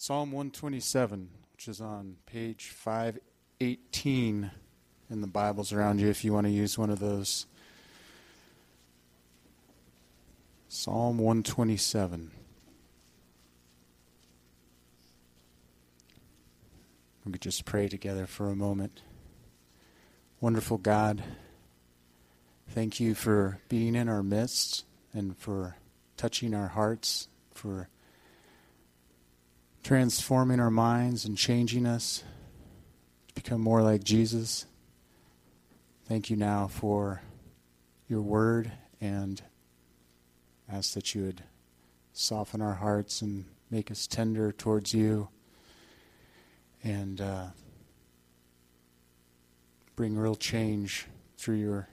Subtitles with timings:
[0.00, 4.52] Psalm 127, which is on page 518
[5.10, 7.46] in the Bibles around you if you want to use one of those.
[10.68, 12.30] Psalm 127.
[17.26, 19.02] We could just pray together for a moment.
[20.40, 21.24] Wonderful God,
[22.68, 25.74] thank you for being in our midst and for
[26.16, 27.88] touching our hearts, for
[29.82, 32.24] transforming our minds and changing us
[33.28, 34.66] to become more like Jesus.
[36.06, 37.22] Thank you now for
[38.08, 39.42] your word and
[40.70, 41.42] ask that you would
[42.12, 45.28] soften our hearts and make us tender towards you
[46.82, 47.46] and uh,
[49.96, 51.88] bring real change through your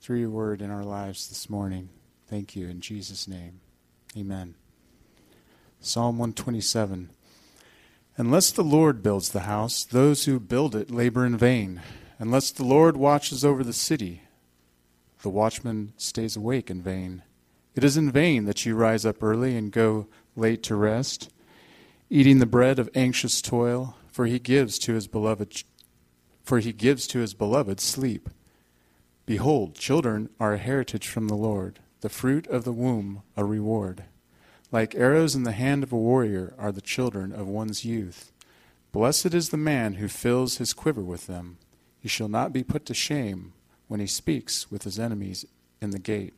[0.00, 1.90] through your word in our lives this morning.
[2.26, 3.60] Thank you in Jesus' name.
[4.16, 4.54] Amen.
[5.80, 7.10] Psalm 127.
[8.20, 11.80] Unless the Lord builds the house, those who build it labor in vain.
[12.18, 14.24] Unless the Lord watches over the city,
[15.22, 17.22] the watchman stays awake in vain.
[17.74, 21.30] It is in vain that you rise up early and go late to rest,
[22.10, 25.64] eating the bread of anxious toil, for he gives to his beloved
[26.44, 28.28] for he gives to his beloved sleep.
[29.24, 34.04] Behold, children are a heritage from the Lord, the fruit of the womb a reward.
[34.72, 38.32] Like arrows in the hand of a warrior are the children of one's youth.
[38.92, 41.58] Blessed is the man who fills his quiver with them.
[42.00, 43.52] He shall not be put to shame
[43.88, 45.44] when he speaks with his enemies
[45.80, 46.34] in the gate.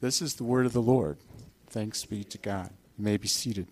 [0.00, 1.18] This is the word of the Lord.
[1.66, 2.70] Thanks be to God.
[2.98, 3.68] You may be seated.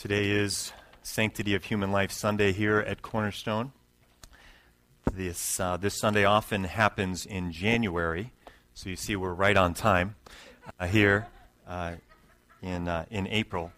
[0.00, 3.72] Today is Sanctity of Human Life Sunday here at Cornerstone.
[5.12, 8.32] This, uh, this Sunday often happens in January,
[8.72, 10.14] so you see we're right on time
[10.78, 11.26] uh, here
[11.68, 11.96] uh,
[12.62, 13.72] in, uh, in April.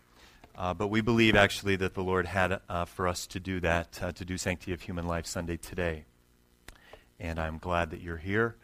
[0.56, 3.90] Uh, but we believe actually that the Lord had uh, for us to do that,
[4.14, 6.04] to do Sanctity of Human Life Sunday today.
[7.18, 8.54] And I'm glad that you're here,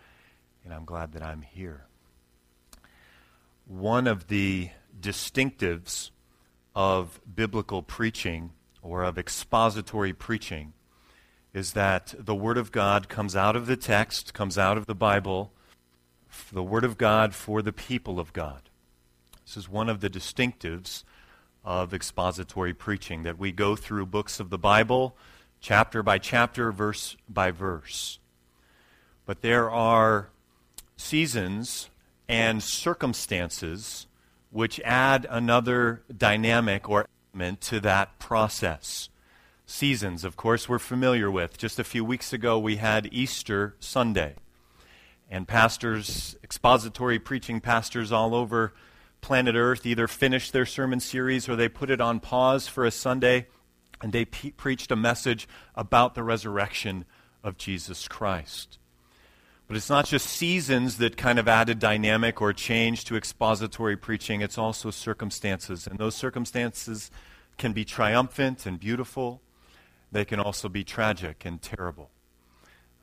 [0.64, 1.86] and I'm glad that I'm here.
[3.66, 6.10] One of the distinctives
[6.78, 8.52] of biblical preaching
[8.82, 10.72] or of expository preaching
[11.52, 14.94] is that the Word of God comes out of the text, comes out of the
[14.94, 15.50] Bible,
[16.52, 18.70] the Word of God for the people of God.
[19.44, 21.02] This is one of the distinctives
[21.64, 25.16] of expository preaching, that we go through books of the Bible,
[25.60, 28.20] chapter by chapter, verse by verse.
[29.26, 30.28] But there are
[30.96, 31.90] seasons
[32.28, 34.06] and circumstances
[34.50, 39.08] which add another dynamic or element to that process.
[39.66, 41.58] Seasons, of course, we're familiar with.
[41.58, 44.34] Just a few weeks ago, we had Easter Sunday.
[45.30, 48.72] And pastors, expository preaching pastors all over
[49.20, 52.90] planet Earth either finished their sermon series or they put it on pause for a
[52.90, 53.46] Sunday
[54.00, 57.04] and they pe- preached a message about the resurrection
[57.42, 58.78] of Jesus Christ.
[59.68, 64.40] But it's not just seasons that kind of added dynamic or change to expository preaching,
[64.40, 65.86] it's also circumstances.
[65.86, 67.10] And those circumstances
[67.58, 69.42] can be triumphant and beautiful,
[70.10, 72.10] they can also be tragic and terrible.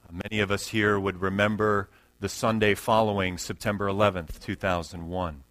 [0.10, 1.88] Uh, many of us here would remember
[2.20, 5.44] the Sunday following September 11th, 2001,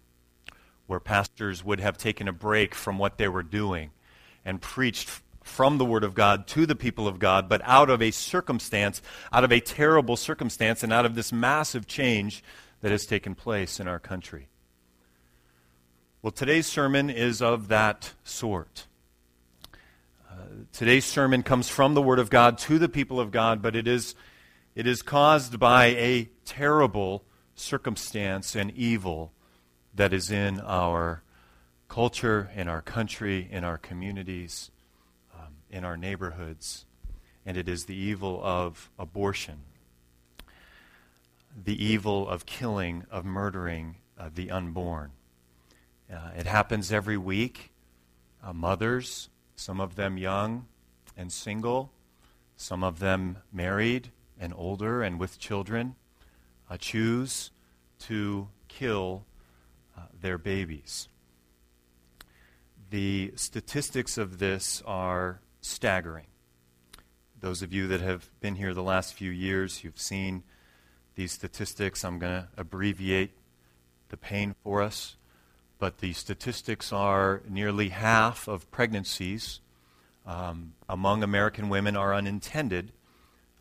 [0.87, 3.91] where pastors would have taken a break from what they were doing
[4.43, 8.01] and preached from the Word of God to the people of God, but out of
[8.01, 9.01] a circumstance,
[9.31, 12.43] out of a terrible circumstance, and out of this massive change
[12.81, 14.47] that has taken place in our country.
[16.23, 18.87] Well, today's sermon is of that sort.
[20.29, 20.33] Uh,
[20.73, 23.87] today's sermon comes from the Word of God to the people of God, but it
[23.87, 24.15] is,
[24.73, 27.23] it is caused by a terrible
[27.53, 29.31] circumstance and evil
[29.93, 31.21] that is in our
[31.87, 34.71] culture, in our country, in our communities
[35.75, 36.85] in our neighborhoods,
[37.45, 39.57] and it is the evil of abortion,
[41.65, 45.11] the evil of killing, of murdering uh, the unborn.
[46.11, 47.73] Uh, it happens every week.
[48.41, 49.27] Uh, mothers,
[49.57, 50.65] some of them young
[51.17, 51.91] and single,
[52.55, 55.95] some of them married and older and with children,
[56.69, 57.51] uh, choose
[57.99, 59.25] to kill
[59.97, 61.09] uh, their babies.
[62.91, 66.27] The statistics of this are staggering.
[67.39, 70.43] Those of you that have been here the last few years, you've seen
[71.15, 72.03] these statistics.
[72.03, 73.31] I'm going to abbreviate
[74.09, 75.15] the pain for us,
[75.79, 79.59] but the statistics are nearly half of pregnancies
[80.25, 82.91] um, among American women are unintended,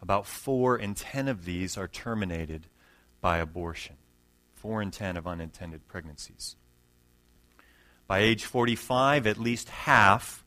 [0.01, 2.67] about 4 in 10 of these are terminated
[3.21, 3.97] by abortion.
[4.55, 6.57] 4 in 10 of unintended pregnancies.
[8.07, 10.44] By age 45, at least half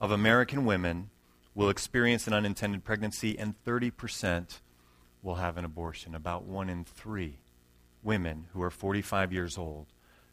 [0.00, 1.10] of American women
[1.54, 4.60] will experience an unintended pregnancy, and 30%
[5.22, 6.14] will have an abortion.
[6.14, 7.38] About one in three
[8.02, 9.86] women who are 45 years old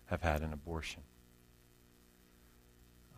[0.06, 1.02] have had an abortion.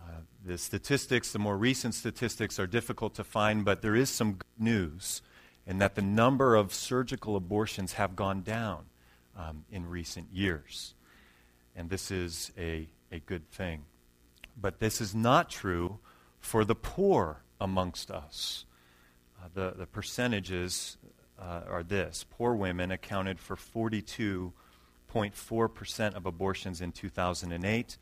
[0.01, 4.33] Uh, the statistics, the more recent statistics, are difficult to find, but there is some
[4.33, 5.21] good news
[5.67, 8.85] in that the number of surgical abortions have gone down
[9.37, 10.95] um, in recent years.
[11.75, 13.83] And this is a, a good thing.
[14.59, 15.99] But this is not true
[16.39, 18.65] for the poor amongst us.
[19.39, 20.97] Uh, the, the percentages
[21.39, 27.97] uh, are this poor women accounted for 42.4% of abortions in 2008.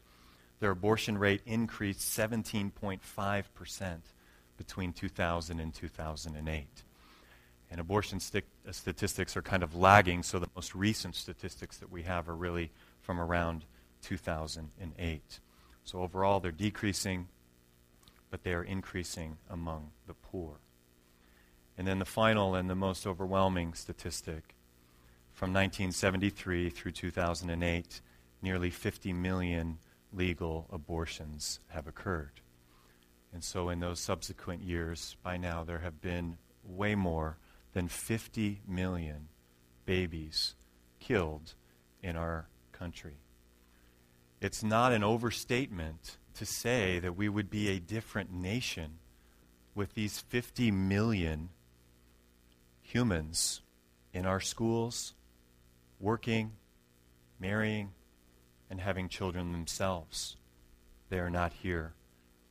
[0.59, 3.97] Their abortion rate increased 17.5%
[4.57, 6.67] between 2000 and 2008.
[7.69, 11.91] And abortion st- uh, statistics are kind of lagging, so the most recent statistics that
[11.91, 13.65] we have are really from around
[14.01, 15.39] 2008.
[15.83, 17.27] So overall, they're decreasing,
[18.29, 20.59] but they are increasing among the poor.
[21.77, 24.55] And then the final and the most overwhelming statistic
[25.33, 28.01] from 1973 through 2008,
[28.41, 29.77] nearly 50 million
[30.11, 32.41] legal abortions have occurred.
[33.31, 37.37] And so in those subsequent years, by now, there have been way more
[37.73, 39.27] than 50 million
[39.85, 40.55] babies
[40.99, 41.53] killed
[42.01, 43.17] in our country.
[44.41, 48.99] It's not an overstatement to say that we would be a different nation
[49.73, 51.49] with these 50 million
[52.81, 53.61] humans
[54.13, 55.13] in our schools,
[55.99, 56.53] working,
[57.39, 57.91] marrying,
[58.69, 60.37] and having children themselves.
[61.09, 61.93] They are not here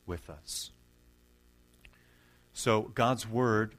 [0.05, 0.71] with us.
[2.51, 3.75] So, God's Word,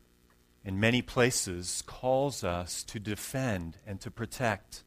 [0.65, 4.85] in many places, calls us to defend and to protect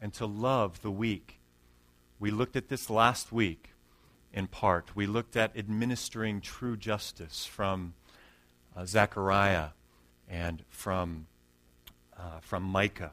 [0.00, 1.40] and to love the weak.
[2.18, 3.71] We looked at this last week
[4.32, 4.94] in part.
[4.94, 7.94] We looked at administering true justice from
[8.76, 9.68] uh, Zechariah
[10.28, 11.26] and from,
[12.16, 13.12] uh, from Micah.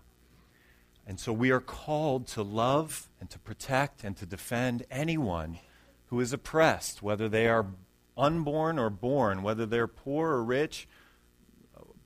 [1.06, 5.60] And so we are called to love and to protect and to defend anyone
[6.08, 7.66] who is oppressed, whether they are
[8.18, 10.88] unborn or born, whether they're poor or rich,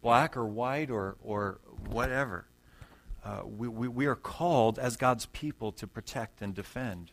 [0.02, 1.60] black or white or, or
[1.90, 2.46] whatever.
[3.26, 7.12] Uh, we, we, we are called as God's people to protect and defend.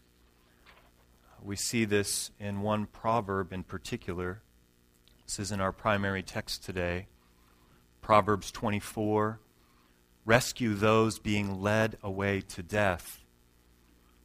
[1.42, 4.42] We see this in one proverb in particular.
[5.26, 7.06] This is in our primary text today.
[8.02, 9.40] Proverbs 24
[10.26, 13.25] Rescue those being led away to death,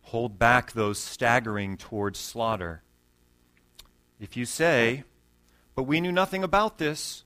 [0.01, 2.83] hold back those staggering towards slaughter.
[4.19, 5.05] If you say,
[5.73, 7.23] But we knew nothing about this,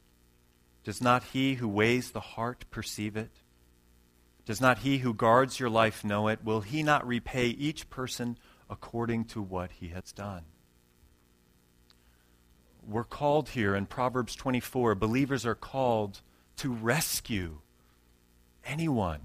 [0.84, 3.32] does not he who weighs the heart perceive it?
[4.46, 6.44] Does not he who guards your life know it?
[6.44, 8.38] Will he not repay each person
[8.70, 10.44] according to what he has done?
[12.88, 16.22] We're called here in Proverbs 24, believers are called
[16.58, 17.60] to rescue
[18.66, 19.22] anyone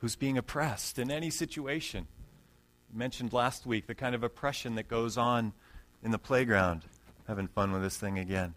[0.00, 2.06] who's being oppressed in any situation.
[2.92, 5.52] I mentioned last week the kind of oppression that goes on
[6.02, 6.82] in the playground.
[7.26, 8.54] Having fun with this thing again.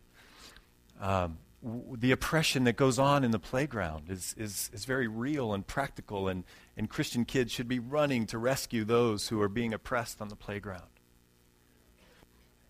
[0.99, 5.53] Um, w- the oppression that goes on in the playground is, is, is very real
[5.53, 6.43] and practical, and,
[6.77, 10.35] and Christian kids should be running to rescue those who are being oppressed on the
[10.35, 10.83] playground.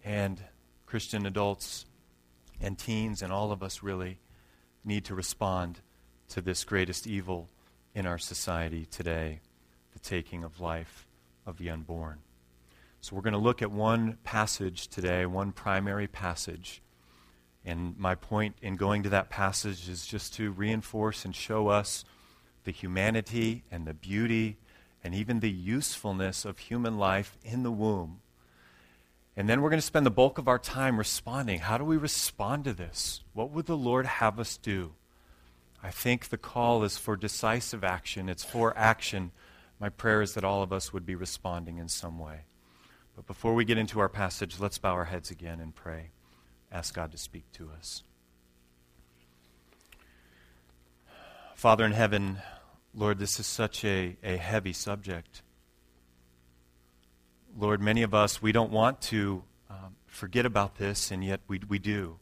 [0.03, 0.43] And
[0.85, 1.85] Christian adults
[2.59, 4.19] and teens and all of us really
[4.83, 5.79] need to respond
[6.29, 7.49] to this greatest evil
[7.93, 9.41] in our society today
[9.93, 11.05] the taking of life
[11.45, 12.19] of the unborn.
[13.01, 16.81] So, we're going to look at one passage today, one primary passage.
[17.65, 22.05] And my point in going to that passage is just to reinforce and show us
[22.63, 24.57] the humanity and the beauty
[25.03, 28.19] and even the usefulness of human life in the womb.
[29.35, 31.59] And then we're going to spend the bulk of our time responding.
[31.59, 33.21] How do we respond to this?
[33.33, 34.93] What would the Lord have us do?
[35.81, 39.31] I think the call is for decisive action, it's for action.
[39.79, 42.41] My prayer is that all of us would be responding in some way.
[43.15, 46.11] But before we get into our passage, let's bow our heads again and pray.
[46.71, 48.03] Ask God to speak to us.
[51.61, 52.41] Father in heaven,
[52.95, 55.43] Lord, this is such a, a heavy subject.
[57.55, 61.61] Lord, many of us, we don't want to um, forget about this, and yet we,
[61.69, 62.17] we do.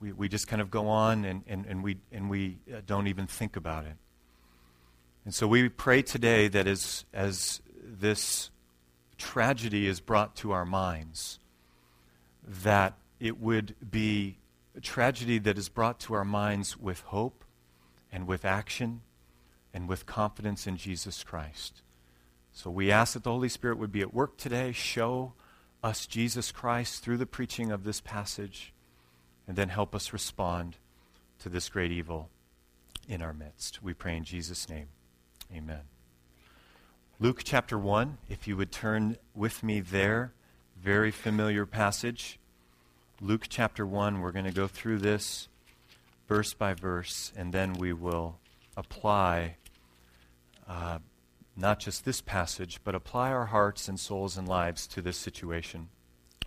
[0.00, 3.06] We, we just kind of go on and, and, and we, and we uh, don't
[3.06, 3.96] even think about it.
[5.26, 8.48] And so we pray today that as, as this
[9.18, 11.38] tragedy is brought to our minds,
[12.62, 14.38] that it would be
[14.74, 17.37] a tragedy that is brought to our minds with hope
[18.12, 19.02] and with action
[19.72, 21.82] and with confidence in Jesus Christ.
[22.52, 25.34] So we ask that the Holy Spirit would be at work today, show
[25.82, 28.72] us Jesus Christ through the preaching of this passage,
[29.46, 30.76] and then help us respond
[31.38, 32.30] to this great evil
[33.08, 33.82] in our midst.
[33.82, 34.88] We pray in Jesus' name.
[35.54, 35.82] Amen.
[37.20, 40.32] Luke chapter 1, if you would turn with me there,
[40.80, 42.38] very familiar passage.
[43.20, 45.48] Luke chapter 1, we're going to go through this
[46.28, 48.38] verse by verse, and then we will
[48.76, 49.56] apply
[50.68, 50.98] uh,
[51.56, 55.88] not just this passage, but apply our hearts and souls and lives to this situation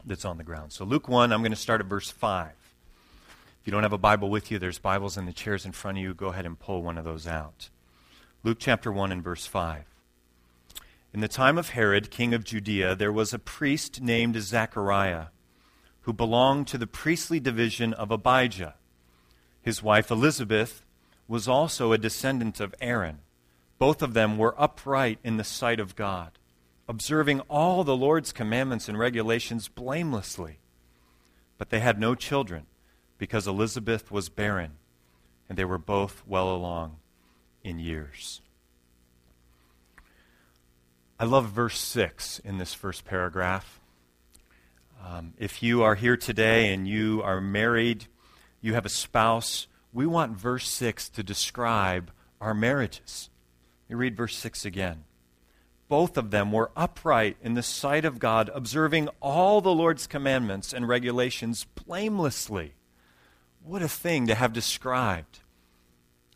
[0.06, 0.72] that's on the ground.
[0.72, 2.50] So, Luke 1, I'm going to start at verse 5.
[2.50, 5.98] If you don't have a Bible with you, there's Bibles in the chairs in front
[5.98, 6.14] of you.
[6.14, 7.70] Go ahead and pull one of those out.
[8.44, 9.84] Luke chapter 1 and verse 5.
[11.14, 15.26] In the time of Herod, king of Judea, there was a priest named Zechariah
[16.02, 18.76] who belonged to the priestly division of Abijah.
[19.62, 20.84] His wife Elizabeth
[21.28, 23.20] was also a descendant of Aaron.
[23.78, 26.32] Both of them were upright in the sight of God,
[26.88, 30.60] observing all the Lord's commandments and regulations blamelessly.
[31.58, 32.66] But they had no children
[33.18, 34.74] because Elizabeth was barren,
[35.48, 36.98] and they were both well along
[37.64, 38.42] in years.
[41.20, 43.80] I love verse 6 in this first paragraph.
[45.06, 48.08] Um, if you are here today and you are married,
[48.62, 53.30] you have a spouse, we want verse 6 to describe our marriages.
[53.90, 55.04] Me read verse 6 again.
[55.90, 60.72] Both of them were upright in the sight of God, observing all the Lord's commandments
[60.72, 62.76] and regulations blamelessly.
[63.64, 65.40] What a thing to have described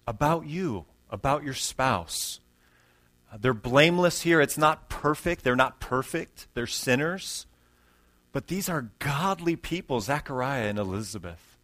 [0.05, 2.41] about you, about your spouse.
[3.32, 4.41] Uh, they're blameless here.
[4.41, 5.44] It's not perfect.
[5.44, 6.48] They're not perfect.
[6.53, 7.46] They're sinners.
[8.32, 11.54] But these are godly people, Zechariah and Elizabeth.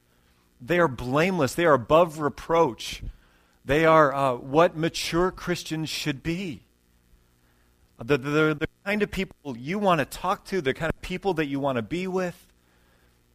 [0.61, 1.55] They are blameless.
[1.55, 3.03] They are above reproach.
[3.65, 6.63] They are uh, what mature Christians should be.
[8.03, 11.33] They're, they're the kind of people you want to talk to, the kind of people
[11.35, 12.47] that you want to be with.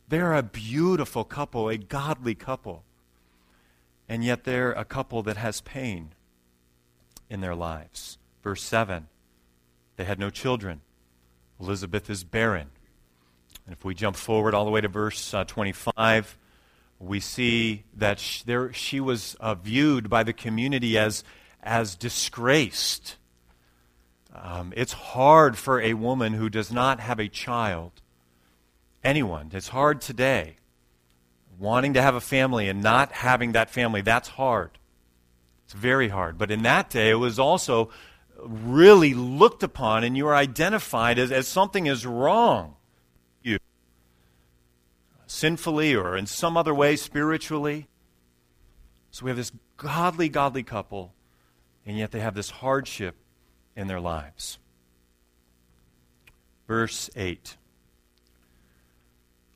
[0.08, 2.84] They're a beautiful couple, a godly couple.
[4.08, 6.10] And yet they're a couple that has pain
[7.28, 8.18] in their lives.
[8.42, 9.08] Verse 7
[9.96, 10.82] they had no children.
[11.58, 12.68] Elizabeth is barren.
[13.64, 16.36] And if we jump forward all the way to verse uh, 25,
[16.98, 21.24] we see that she, there, she was uh, viewed by the community as,
[21.62, 23.16] as disgraced.
[24.34, 28.02] Um, it's hard for a woman who does not have a child,
[29.04, 30.56] anyone, it's hard today.
[31.58, 34.78] Wanting to have a family and not having that family, that's hard.
[35.64, 36.36] It's very hard.
[36.36, 37.90] But in that day, it was also
[38.38, 42.76] really looked upon and you are identified as, as something is wrong
[45.36, 47.86] sinfully or in some other way spiritually.
[49.10, 51.12] So we have this godly godly couple
[51.84, 53.14] and yet they have this hardship
[53.76, 54.58] in their lives.
[56.66, 57.56] Verse 8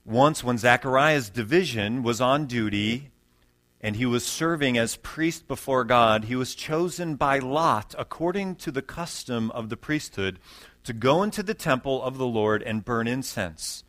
[0.04, 3.10] once when Zechariah's division was on duty
[3.80, 8.72] and he was serving as priest before God, he was chosen by lot, according to
[8.72, 10.38] the custom of the priesthood,
[10.84, 13.84] to go into the temple of the Lord and burn incense.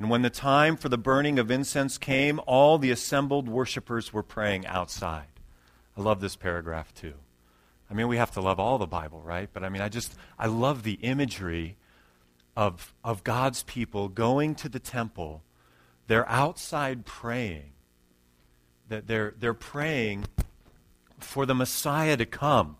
[0.00, 4.22] And when the time for the burning of incense came, all the assembled worshippers were
[4.22, 5.26] praying outside.
[5.96, 7.12] I love this paragraph too.
[7.90, 9.50] I mean, we have to love all the Bible, right?
[9.52, 11.76] But I mean, I just, I love the imagery
[12.56, 15.42] of, of God's people going to the temple.
[16.06, 17.72] They're outside praying
[18.88, 20.24] that they're, they're praying
[21.18, 22.78] for the Messiah to come.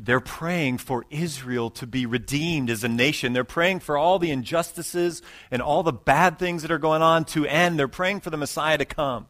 [0.00, 3.32] They're praying for Israel to be redeemed as a nation.
[3.32, 7.24] They're praying for all the injustices and all the bad things that are going on
[7.26, 7.78] to end.
[7.78, 9.26] They're praying for the Messiah to come.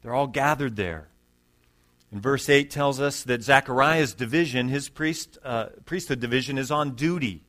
[0.00, 1.08] They're all gathered there.
[2.12, 6.94] And verse 8 tells us that Zechariah's division, his priest, uh, priesthood division, is on
[6.94, 7.42] duty.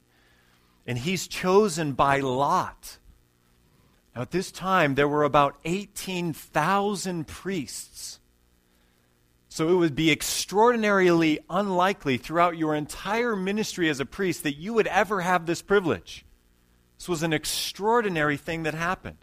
[0.87, 2.97] And he's chosen by lot.
[4.15, 8.19] Now, at this time, there were about 18,000 priests.
[9.53, 14.73] So it would be extraordinarily unlikely throughout your entire ministry as a priest that you
[14.73, 16.25] would ever have this privilege.
[16.97, 19.19] This was an extraordinary thing that happened.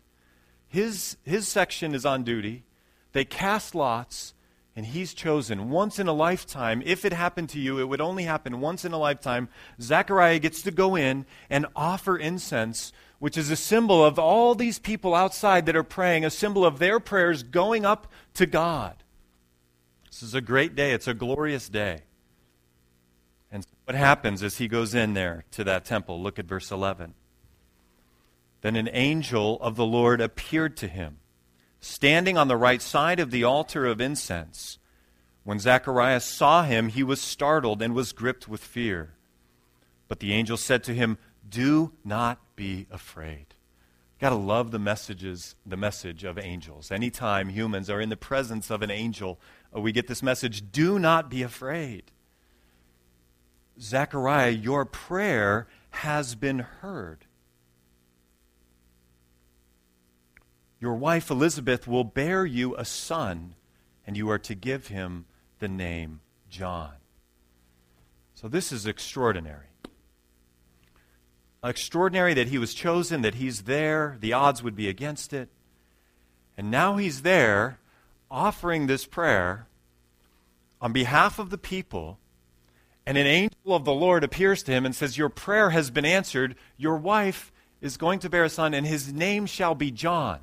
[0.68, 2.62] His, his section is on duty.
[3.10, 4.34] They cast lots,
[4.76, 6.80] and he's chosen once in a lifetime.
[6.86, 9.48] If it happened to you, it would only happen once in a lifetime.
[9.80, 14.78] Zechariah gets to go in and offer incense which is a symbol of all these
[14.78, 18.94] people outside that are praying, a symbol of their prayers going up to God.
[20.10, 20.92] This is a great day.
[20.92, 22.02] It's a glorious day.
[23.52, 26.22] And what happens as he goes in there to that temple?
[26.22, 27.14] Look at verse 11.
[28.60, 31.18] Then an angel of the Lord appeared to him,
[31.80, 34.78] standing on the right side of the altar of incense.
[35.44, 39.14] When Zacharias saw him, he was startled and was gripped with fear.
[40.06, 43.54] But the angel said to him, Do not be afraid.
[44.20, 46.90] Got to love the messages, the message of angels.
[46.90, 49.40] Anytime humans are in the presence of an angel,
[49.72, 52.10] Oh, we get this message, do not be afraid.
[53.80, 57.26] Zechariah, your prayer has been heard.
[60.80, 63.54] Your wife Elizabeth will bear you a son,
[64.06, 65.26] and you are to give him
[65.58, 66.92] the name John.
[68.34, 69.66] So this is extraordinary.
[71.62, 74.16] Extraordinary that he was chosen, that he's there.
[74.20, 75.50] The odds would be against it.
[76.56, 77.79] And now he's there
[78.30, 79.66] offering this prayer
[80.80, 82.18] on behalf of the people.
[83.06, 86.04] And an angel of the Lord appears to him and says, Your prayer has been
[86.04, 86.54] answered.
[86.76, 90.40] Your wife is going to bear a son, and his name shall be John.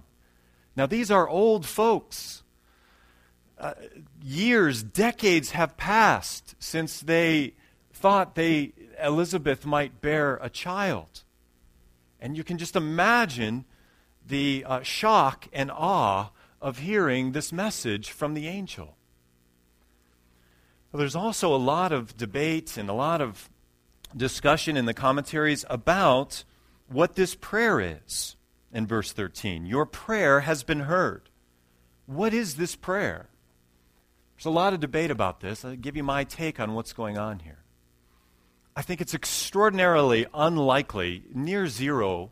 [0.75, 2.43] Now, these are old folks.
[3.59, 3.73] Uh,
[4.21, 7.53] years, decades have passed since they
[7.91, 11.23] thought they Elizabeth might bear a child.
[12.19, 13.65] And you can just imagine
[14.25, 16.29] the uh, shock and awe
[16.61, 18.97] of hearing this message from the angel.
[20.91, 23.49] Well, there's also a lot of debate and a lot of
[24.15, 26.43] discussion in the commentaries about
[26.87, 28.35] what this prayer is
[28.71, 29.65] in verse 13.
[29.65, 31.29] Your prayer has been heard.
[32.05, 33.29] What is this prayer?
[34.35, 35.65] There's a lot of debate about this.
[35.65, 37.59] I'll give you my take on what's going on here.
[38.75, 42.29] I think it's extraordinarily unlikely, near 0%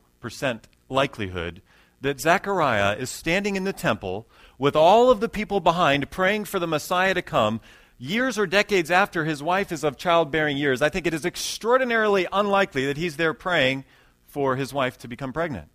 [0.87, 1.61] likelihood,
[2.05, 4.27] that Zechariah is standing in the temple
[4.59, 7.59] with all of the people behind praying for the Messiah to come
[7.97, 10.83] years or decades after his wife is of childbearing years.
[10.83, 13.85] I think it is extraordinarily unlikely that he's there praying
[14.27, 15.69] for his wife to become pregnant.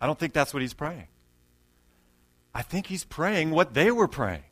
[0.00, 1.06] I don't think that's what he's praying.
[2.52, 4.44] I think he's praying what they were praying.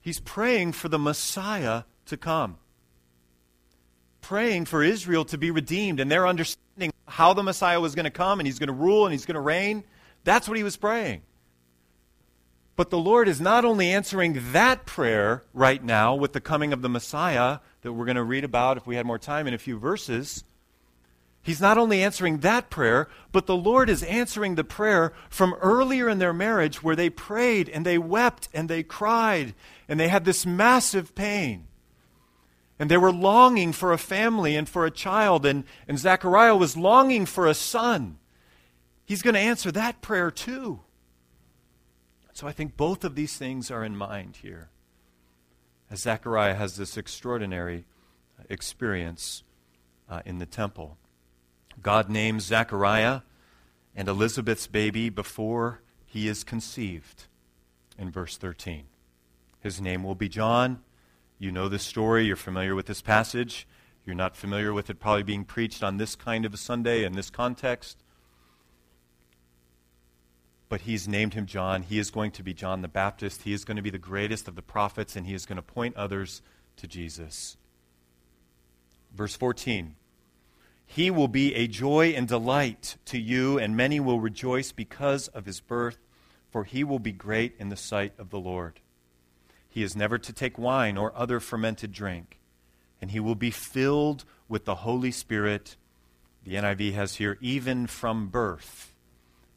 [0.00, 2.56] He's praying for the Messiah to come.
[4.22, 8.10] Praying for Israel to be redeemed and their understanding how the Messiah was going to
[8.10, 9.84] come and he's going to rule and he's going to reign.
[10.24, 11.22] That's what he was praying.
[12.76, 16.82] But the Lord is not only answering that prayer right now with the coming of
[16.82, 19.58] the Messiah that we're going to read about if we had more time in a
[19.58, 20.44] few verses.
[21.42, 26.08] He's not only answering that prayer, but the Lord is answering the prayer from earlier
[26.08, 29.54] in their marriage where they prayed and they wept and they cried
[29.88, 31.67] and they had this massive pain.
[32.78, 36.76] And they were longing for a family and for a child, and, and Zechariah was
[36.76, 38.18] longing for a son.
[39.04, 40.80] He's going to answer that prayer too.
[42.32, 44.68] So I think both of these things are in mind here
[45.90, 47.84] as Zechariah has this extraordinary
[48.48, 49.42] experience
[50.08, 50.98] uh, in the temple.
[51.82, 53.22] God names Zechariah
[53.94, 57.24] and Elizabeth's baby before he is conceived
[57.98, 58.84] in verse 13.
[59.60, 60.80] His name will be John.
[61.38, 62.26] You know this story.
[62.26, 63.66] You're familiar with this passage.
[64.04, 67.12] You're not familiar with it probably being preached on this kind of a Sunday in
[67.12, 68.02] this context.
[70.68, 71.82] But he's named him John.
[71.82, 73.42] He is going to be John the Baptist.
[73.42, 75.62] He is going to be the greatest of the prophets, and he is going to
[75.62, 76.42] point others
[76.76, 77.56] to Jesus.
[79.14, 79.94] Verse 14
[80.90, 85.44] he will be a joy and delight to you, and many will rejoice because of
[85.44, 85.98] his birth,
[86.50, 88.80] for he will be great in the sight of the Lord.
[89.68, 92.38] He is never to take wine or other fermented drink,
[93.00, 95.76] and he will be filled with the Holy Spirit.
[96.44, 98.92] The NIV has here, even from birth.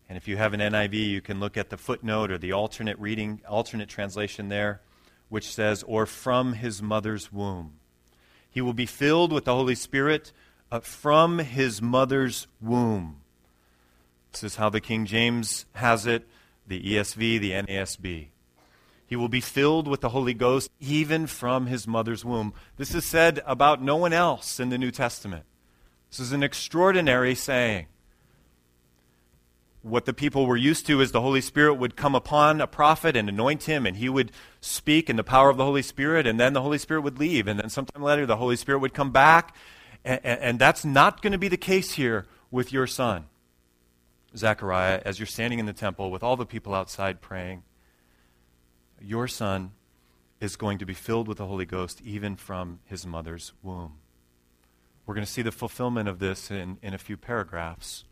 [0.10, 3.00] And if you have an NIV, you can look at the footnote or the alternate
[3.00, 4.82] reading, alternate translation there,
[5.30, 7.76] which says, or from his mother's womb.
[8.50, 10.34] He will be filled with the Holy Spirit
[10.69, 13.21] uh, from his mother's womb.
[14.34, 16.28] This is how the King James has it,
[16.67, 18.28] the ESV, the NASB.
[19.12, 22.54] He will be filled with the Holy Ghost even from his mother's womb.
[22.78, 25.43] This is said about no one else in the New Testament.
[26.10, 27.88] This is an extraordinary saying.
[29.82, 33.15] What the people were used to is the Holy Spirit would come upon a prophet
[33.15, 36.39] and anoint him, and he would speak in the power of the Holy Spirit, and
[36.39, 37.47] then the Holy Spirit would leave.
[37.47, 39.56] And then sometime later, the Holy Spirit would come back
[40.04, 43.26] and, and that's not going to be the case here with your son,
[44.36, 47.63] Zechariah, as you're standing in the temple with all the people outside praying.
[49.04, 49.72] Your son
[50.40, 53.98] is going to be filled with the Holy Ghost even from his mother's womb.
[55.06, 58.06] We're going to see the fulfillment of this in, in a few paragraphs.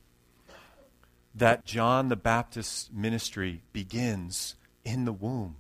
[1.35, 5.57] That John the Baptist's ministry begins in the womb.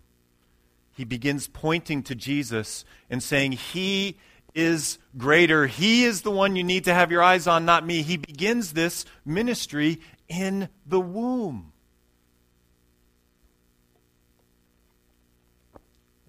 [0.95, 4.17] He begins pointing to Jesus and saying, He
[4.53, 5.67] is greater.
[5.67, 8.01] He is the one you need to have your eyes on, not me.
[8.01, 11.71] He begins this ministry in the womb.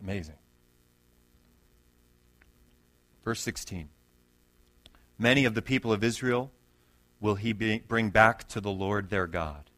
[0.00, 0.36] Amazing.
[3.24, 3.88] Verse 16
[5.18, 6.50] Many of the people of Israel
[7.20, 9.70] will he be, bring back to the Lord their God,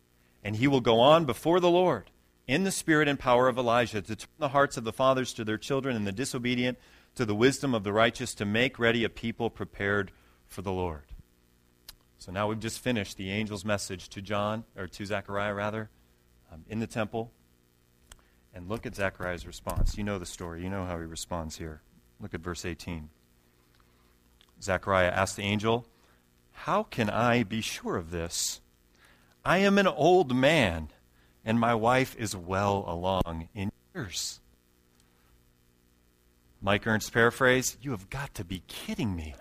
[0.44, 2.10] and he will go on before the Lord
[2.46, 5.44] in the spirit and power of Elijah to turn the hearts of the fathers to
[5.44, 6.78] their children and the disobedient
[7.14, 10.12] to the wisdom of the righteous to make ready a people prepared
[10.46, 11.04] for the Lord.
[12.18, 15.90] So now we've just finished the angel's message to John, or to Zechariah rather,
[16.52, 17.32] um, in the temple.
[18.54, 19.96] And look at Zechariah's response.
[19.96, 20.62] You know the story.
[20.62, 21.80] You know how he responds here.
[22.20, 23.08] Look at verse 18.
[24.62, 25.86] Zechariah asked the angel,
[26.52, 28.60] How can I be sure of this?
[29.44, 30.88] I am an old man,
[31.44, 34.40] and my wife is well along in years.
[36.60, 39.34] Mike Ernst paraphrase, You have got to be kidding me.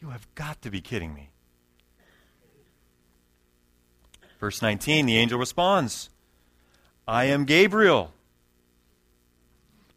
[0.00, 1.30] You have got to be kidding me.
[4.38, 6.10] Verse 19, the angel responds
[7.10, 8.12] I am Gabriel.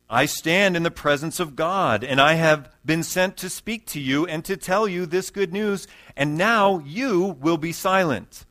[0.09, 3.99] I stand in the presence of God, and I have been sent to speak to
[3.99, 5.87] you and to tell you this good news.
[6.17, 8.47] And now you will be silent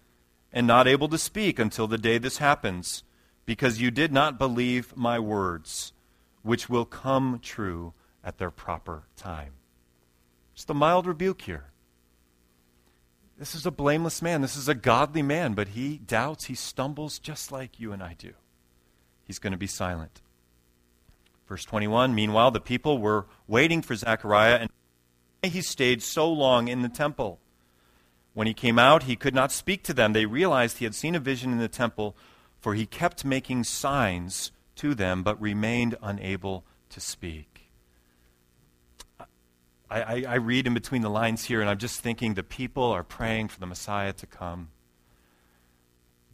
[0.53, 3.03] and not able to speak until the day this happens,
[3.47, 5.93] because you did not believe my words,
[6.43, 9.55] which will come true at their proper time.
[10.55, 11.65] It's the mild rebuke here.
[13.41, 14.41] This is a blameless man.
[14.41, 18.15] This is a godly man, but he doubts, he stumbles just like you and I
[18.17, 18.35] do.
[19.25, 20.21] He's going to be silent.
[21.49, 24.67] Verse 21 Meanwhile, the people were waiting for Zechariah,
[25.43, 27.41] and he stayed so long in the temple.
[28.35, 30.13] When he came out, he could not speak to them.
[30.13, 32.17] They realized he had seen a vision in the temple,
[32.59, 37.71] for he kept making signs to them, but remained unable to speak.
[39.91, 43.05] I, I, read in between the lines here, and I'm just thinking the people are
[43.05, 44.71] praying for the Messiah to come.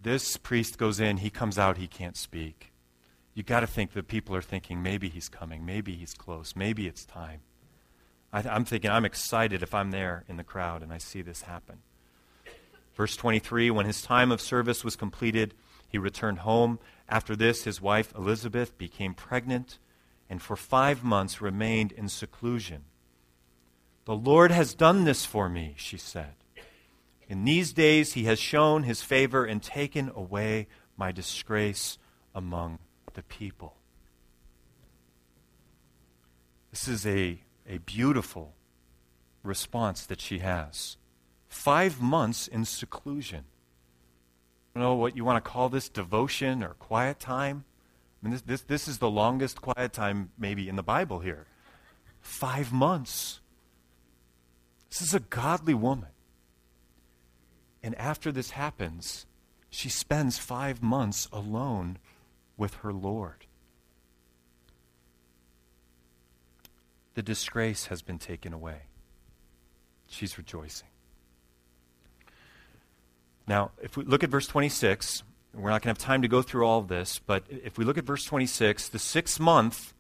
[0.01, 2.71] This priest goes in, he comes out, he can't speak
[3.39, 6.89] you got to think that people are thinking maybe he's coming, maybe he's close, maybe
[6.89, 7.41] it's time.
[8.33, 11.43] I, am thinking I'm excited if I'm there in the crowd and I see this
[11.43, 11.79] happen.
[12.97, 15.55] Verse 23 When his time of service was completed,
[15.89, 16.81] he returned home.
[17.09, 19.79] After this, his wife Elizabeth became pregnant
[20.29, 22.87] and for five months remained in seclusion.
[24.05, 26.35] The Lord has done this for me, she said.
[27.29, 31.99] In these days, he has shown his favor and taken away my disgrace
[32.35, 32.81] among
[33.19, 33.75] the people.
[36.71, 38.55] This is a, a beautiful
[39.43, 40.97] response that she has.
[41.49, 43.43] Five months in seclusion.
[44.73, 47.65] I don't know what you want to call this devotion or quiet time.
[48.23, 51.47] I mean, this, this, this is the longest quiet time maybe in the Bible here.
[52.21, 53.41] Five months.
[54.91, 56.11] This is a godly woman.
[57.83, 59.27] And after this happens,
[59.71, 61.99] she spends five months alone
[62.59, 63.47] with her Lord.
[67.15, 68.83] The disgrace has been taken away.
[70.07, 70.89] She's rejoicing.
[73.47, 75.23] Now, if we look at verse 26,
[75.55, 77.85] we're not going to have time to go through all of this, but if we
[77.85, 79.95] look at verse 26, the sixth month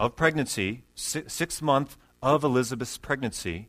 [0.00, 3.68] of pregnancy, sixth month of Elizabeth's pregnancy,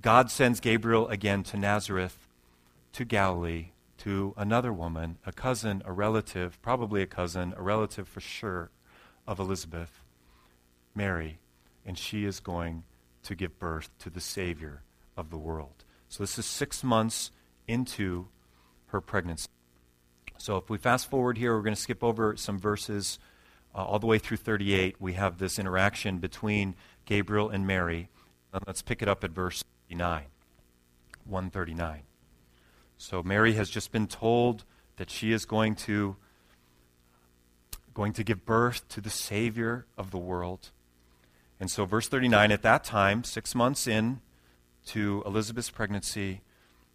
[0.00, 2.16] God sends Gabriel again to Nazareth,
[2.94, 3.71] to Galilee,
[4.02, 8.72] to another woman, a cousin, a relative, probably a cousin, a relative for sure
[9.28, 10.02] of Elizabeth,
[10.92, 11.38] Mary,
[11.86, 12.82] and she is going
[13.22, 14.82] to give birth to the Savior
[15.16, 15.84] of the world.
[16.08, 17.30] So this is six months
[17.68, 18.26] into
[18.86, 19.46] her pregnancy.
[20.36, 23.20] So if we fast forward here, we're going to skip over some verses
[23.72, 24.96] uh, all the way through 38.
[24.98, 28.08] We have this interaction between Gabriel and Mary.
[28.66, 30.24] Let's pick it up at verse 39.
[31.24, 32.02] 139.
[33.02, 34.62] So Mary has just been told
[34.94, 36.14] that she is going to
[37.94, 40.70] going to give birth to the savior of the world.
[41.58, 44.20] And so verse 39 at that time, 6 months in
[44.86, 46.42] to Elizabeth's pregnancy,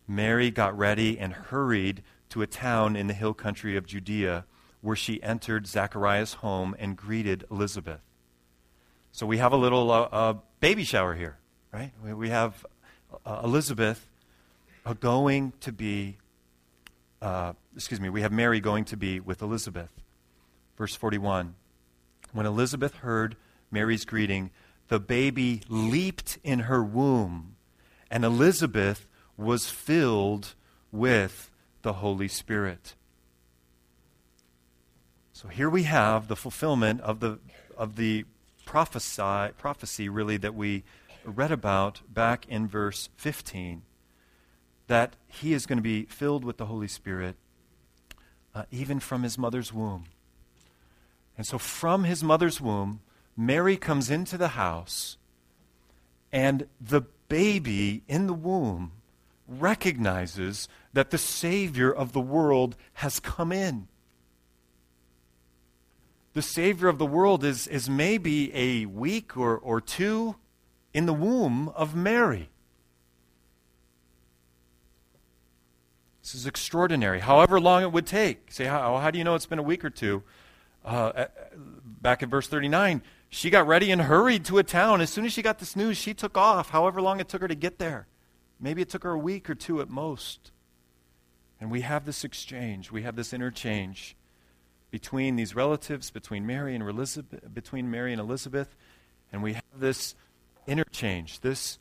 [0.08, 4.46] Mary got ready and hurried to a town in the hill country of Judea
[4.80, 8.02] where she entered Zechariah's home and greeted Elizabeth.
[9.12, 11.38] So we have a little uh, uh, baby shower here,
[11.74, 11.92] right?
[12.02, 12.66] We have
[13.26, 14.08] uh, Elizabeth
[14.94, 16.18] going to be,
[17.22, 19.90] uh, excuse me, we have Mary going to be with Elizabeth.
[20.78, 21.56] Verse 41
[22.34, 23.36] When Elizabeth heard
[23.72, 24.52] Mary's greeting,
[24.88, 27.56] the baby leaped in her womb,
[28.10, 30.56] and Elizabeth was filled
[30.92, 32.96] with the Holy Spirit.
[35.34, 37.40] So here we have the fulfillment of the,
[37.78, 38.26] of the
[38.66, 40.84] prophesy, prophecy, really, that we
[41.24, 43.84] read about back in verse 15
[44.88, 47.36] that he is going to be filled with the Holy Spirit
[48.58, 50.06] uh, even from his mother's womb.
[51.38, 53.02] And so, from his mother's womb,
[53.36, 55.18] Mary comes into the house,
[56.32, 58.94] and the baby in the womb
[59.48, 63.88] recognizes that the Savior of the world has come in.
[66.34, 70.36] The Savior of the world is, is maybe a week or, or two
[70.94, 72.50] in the womb of Mary.
[76.28, 77.22] This is extraordinary.
[77.22, 78.52] However long it would take.
[78.52, 80.24] Say, how, how do you know it's been a week or two?
[80.84, 81.28] Uh,
[82.02, 85.00] back in verse 39, she got ready and hurried to a town.
[85.00, 87.48] As soon as she got this news, she took off, however long it took her
[87.48, 88.08] to get there.
[88.60, 90.52] Maybe it took her a week or two at most.
[91.62, 94.18] And we have this exchange, we have this interchange
[94.92, 98.76] between these relatives, between Mary and Elizabeth, between Mary and Elizabeth,
[99.32, 100.14] and we have this
[100.68, 101.80] interchange, this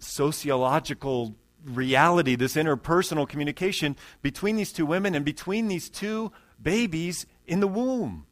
[0.00, 7.60] sociological reality, this interpersonal communication between these two women and between these two babies in
[7.60, 8.26] the womb.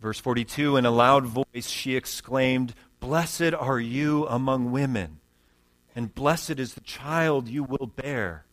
[0.00, 5.20] Verse 42 In a loud voice she exclaimed, Blessed are you among women,
[5.94, 8.44] and blessed is the child you will bear.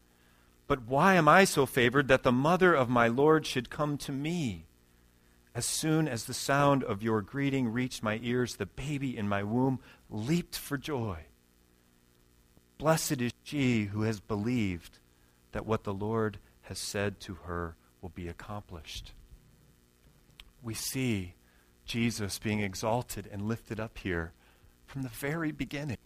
[0.67, 4.11] But why am I so favored that the mother of my Lord should come to
[4.11, 4.65] me?
[5.55, 9.43] As soon as the sound of your greeting reached my ears, the baby in my
[9.43, 11.25] womb leaped for joy.
[12.77, 14.99] Blessed is she who has believed
[15.51, 19.11] that what the Lord has said to her will be accomplished.
[20.61, 21.33] We see
[21.85, 24.33] Jesus being exalted and lifted up here
[24.85, 25.97] from the very beginning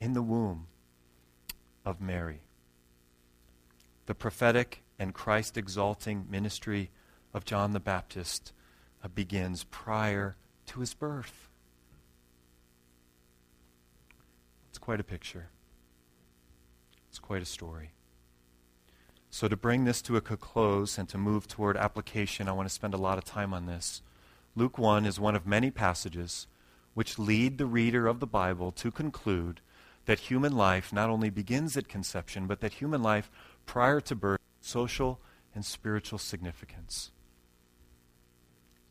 [0.00, 0.66] in the womb
[1.84, 2.40] of Mary.
[4.06, 6.90] The prophetic and Christ exalting ministry
[7.34, 8.52] of John the Baptist
[9.04, 10.36] uh, begins prior
[10.66, 11.48] to his birth.
[14.68, 15.48] It's quite a picture.
[17.08, 17.92] It's quite a story.
[19.30, 22.74] So, to bring this to a close and to move toward application, I want to
[22.74, 24.02] spend a lot of time on this.
[24.56, 26.46] Luke 1 is one of many passages
[26.94, 29.60] which lead the reader of the Bible to conclude
[30.06, 33.30] that human life not only begins at conception, but that human life
[33.66, 35.20] prior to birth social
[35.54, 37.12] and spiritual significance.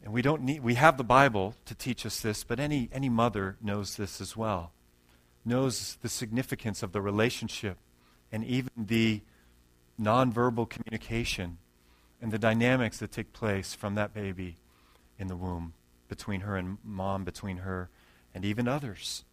[0.04, 3.10] And we don't need we have the Bible to teach us this, but any any
[3.10, 4.72] mother knows this as well.
[5.44, 7.78] Knows the significance of the relationship
[8.32, 9.22] and even the
[10.00, 11.58] nonverbal communication
[12.22, 14.58] and the dynamics that take place from that baby
[15.20, 15.74] in the womb
[16.08, 17.90] between her and mom, between her
[18.34, 19.24] and even others.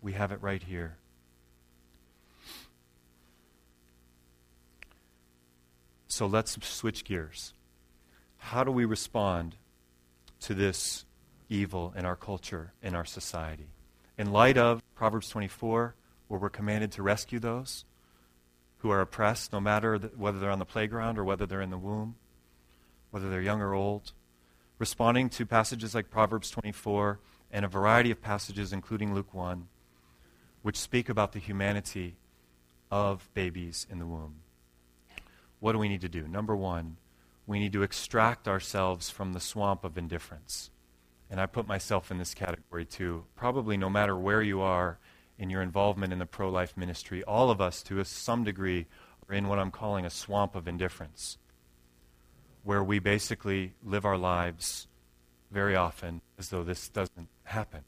[0.00, 0.96] We have it right here.
[6.06, 7.52] So let's switch gears.
[8.38, 9.56] How do we respond
[10.40, 11.04] to this
[11.48, 13.68] evil in our culture, in our society?
[14.16, 15.94] In light of Proverbs 24,
[16.28, 17.84] where we're commanded to rescue those
[18.78, 21.70] who are oppressed, no matter the, whether they're on the playground or whether they're in
[21.70, 22.16] the womb,
[23.10, 24.12] whether they're young or old.
[24.78, 27.18] Responding to passages like Proverbs 24
[27.50, 29.66] and a variety of passages, including Luke 1,
[30.62, 32.16] which speak about the humanity
[32.90, 34.36] of babies in the womb.
[35.60, 36.28] What do we need to do?
[36.28, 36.96] Number one,
[37.48, 40.70] we need to extract ourselves from the swamp of indifference.
[41.30, 43.24] And I put myself in this category too.
[43.34, 44.98] Probably no matter where you are
[45.38, 48.86] in your involvement in the pro life ministry, all of us, to some degree,
[49.28, 51.38] are in what I'm calling a swamp of indifference,
[52.64, 54.86] where we basically live our lives
[55.50, 57.80] very often as though this doesn't happen.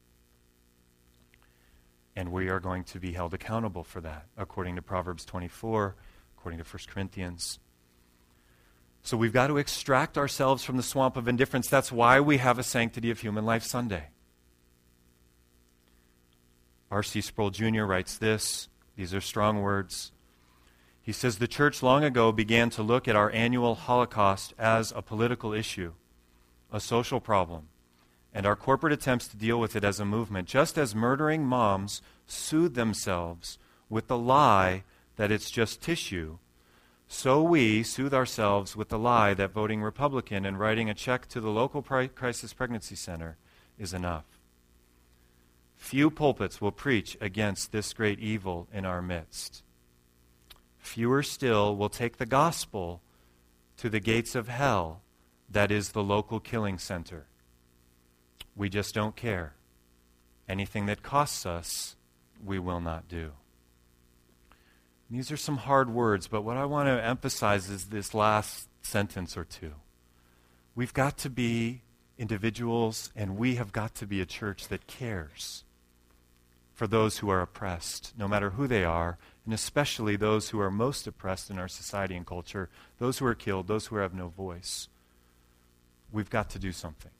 [2.15, 5.95] And we are going to be held accountable for that, according to Proverbs 24,
[6.35, 7.59] according to 1 Corinthians.
[9.03, 11.67] So we've got to extract ourselves from the swamp of indifference.
[11.67, 14.09] That's why we have a Sanctity of Human Life Sunday.
[16.91, 17.21] R.C.
[17.21, 17.83] Sproul Jr.
[17.83, 18.67] writes this.
[18.95, 20.11] These are strong words.
[21.01, 25.01] He says The church long ago began to look at our annual Holocaust as a
[25.01, 25.93] political issue,
[26.71, 27.69] a social problem,
[28.33, 32.01] and our corporate attempts to deal with it as a movement, just as murdering moms
[32.27, 33.57] soothe themselves
[33.89, 34.83] with the lie
[35.15, 36.37] that it's just tissue.
[37.13, 41.41] So we soothe ourselves with the lie that voting Republican and writing a check to
[41.41, 43.37] the local crisis pregnancy center
[43.77, 44.23] is enough.
[45.75, 49.61] Few pulpits will preach against this great evil in our midst.
[50.79, 53.01] Fewer still will take the gospel
[53.75, 55.01] to the gates of hell,
[55.49, 57.25] that is the local killing center.
[58.55, 59.53] We just don't care.
[60.47, 61.97] Anything that costs us,
[62.43, 63.33] we will not do.
[65.11, 69.35] These are some hard words, but what I want to emphasize is this last sentence
[69.35, 69.73] or two.
[70.73, 71.81] We've got to be
[72.17, 75.65] individuals, and we have got to be a church that cares
[76.73, 80.71] for those who are oppressed, no matter who they are, and especially those who are
[80.71, 84.29] most oppressed in our society and culture, those who are killed, those who have no
[84.29, 84.87] voice.
[86.09, 87.11] We've got to do something.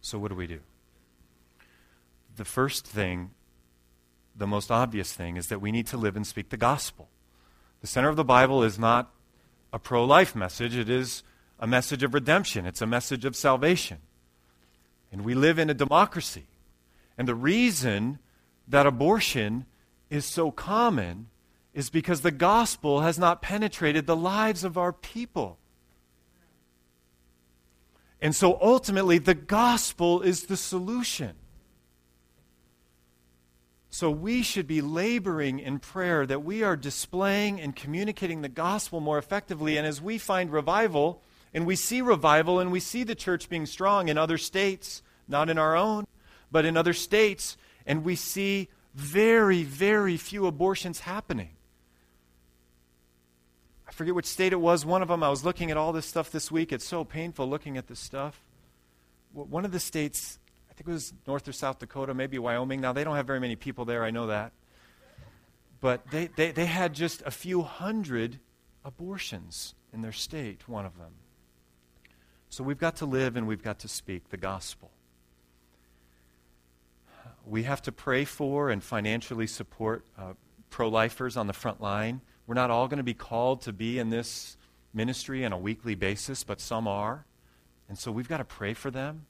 [0.00, 0.60] So, what do we do?
[2.36, 3.32] The first thing,
[4.34, 7.08] the most obvious thing, is that we need to live and speak the gospel.
[7.80, 9.10] The center of the Bible is not
[9.72, 11.22] a pro life message, it is
[11.58, 13.98] a message of redemption, it's a message of salvation.
[15.12, 16.46] And we live in a democracy.
[17.18, 18.18] And the reason
[18.68, 19.66] that abortion
[20.08, 21.28] is so common
[21.74, 25.58] is because the gospel has not penetrated the lives of our people.
[28.20, 31.34] And so ultimately, the gospel is the solution.
[33.92, 39.00] So we should be laboring in prayer that we are displaying and communicating the gospel
[39.00, 39.76] more effectively.
[39.76, 41.22] And as we find revival,
[41.52, 45.50] and we see revival, and we see the church being strong in other states, not
[45.50, 46.06] in our own,
[46.52, 51.50] but in other states, and we see very, very few abortions happening.
[53.88, 54.86] I forget which state it was.
[54.86, 56.72] One of them, I was looking at all this stuff this week.
[56.72, 58.40] It's so painful looking at this stuff.
[59.32, 60.39] One of the states,
[60.82, 62.80] think it was North or South Dakota, maybe Wyoming.
[62.80, 64.52] Now, they don't have very many people there, I know that.
[65.80, 68.38] But they, they, they had just a few hundred
[68.84, 71.12] abortions in their state, one of them.
[72.48, 74.90] So we've got to live and we've got to speak the gospel
[77.46, 80.34] we have to pray for and financially support uh,
[80.70, 82.20] pro lifers on the front line.
[82.46, 84.56] We're not all going to be called to be in this
[84.92, 87.26] ministry on a weekly basis, but some are.
[87.88, 89.26] And so we've got to pray for them.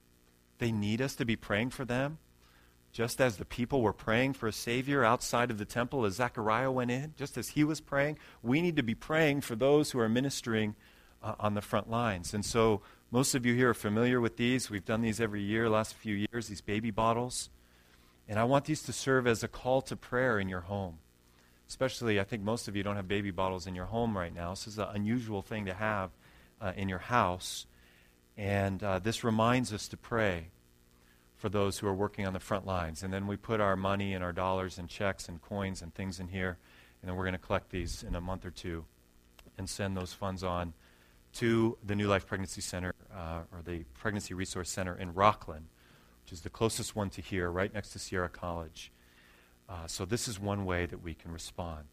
[0.60, 2.18] They need us to be praying for them.
[2.92, 6.70] Just as the people were praying for a Savior outside of the temple as Zechariah
[6.70, 10.00] went in, just as he was praying, we need to be praying for those who
[10.00, 10.74] are ministering
[11.22, 12.34] uh, on the front lines.
[12.34, 14.68] And so most of you here are familiar with these.
[14.68, 17.48] We've done these every year, last few years, these baby bottles.
[18.28, 20.98] And I want these to serve as a call to prayer in your home.
[21.68, 24.50] Especially, I think most of you don't have baby bottles in your home right now.
[24.50, 26.10] This is an unusual thing to have
[26.60, 27.66] uh, in your house.
[28.40, 30.46] And uh, this reminds us to pray
[31.36, 33.02] for those who are working on the front lines.
[33.02, 36.18] And then we put our money and our dollars and checks and coins and things
[36.18, 36.56] in here.
[37.02, 38.86] And then we're going to collect these in a month or two
[39.58, 40.72] and send those funds on
[41.34, 45.64] to the New Life Pregnancy Center uh, or the Pregnancy Resource Center in Rocklin,
[46.24, 48.90] which is the closest one to here, right next to Sierra College.
[49.68, 51.84] Uh, so, this is one way that we can respond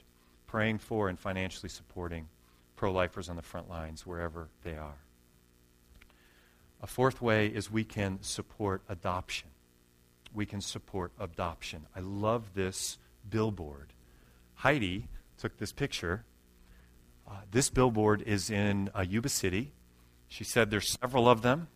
[0.48, 2.30] praying for and financially supporting
[2.78, 5.07] pro lifers on the front lines wherever they are.
[6.82, 9.50] A fourth way is we can support adoption.
[10.34, 11.88] We can support adoption.
[11.96, 13.94] I love this billboard.
[14.56, 16.26] Heidi took this picture.
[17.28, 19.74] Uh, this billboard is in uh, Yuba City.
[20.28, 21.68] She said there's several of them.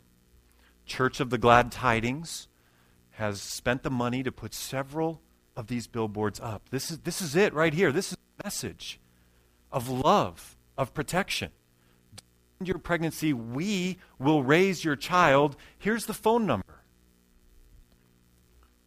[0.86, 2.48] Church of the Glad Tidings
[3.12, 5.22] has spent the money to put several
[5.56, 6.70] of these billboards up.
[6.70, 7.92] This is, this is it right here.
[7.92, 9.00] This is a message
[9.72, 11.52] of love, of protection.
[12.64, 15.56] Your pregnancy, we will raise your child.
[15.78, 16.84] Here's the phone number.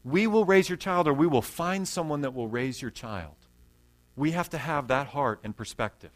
[0.04, 3.34] We will raise your child, or we will find someone that will raise your child.
[4.16, 6.12] We have to have that heart and perspective.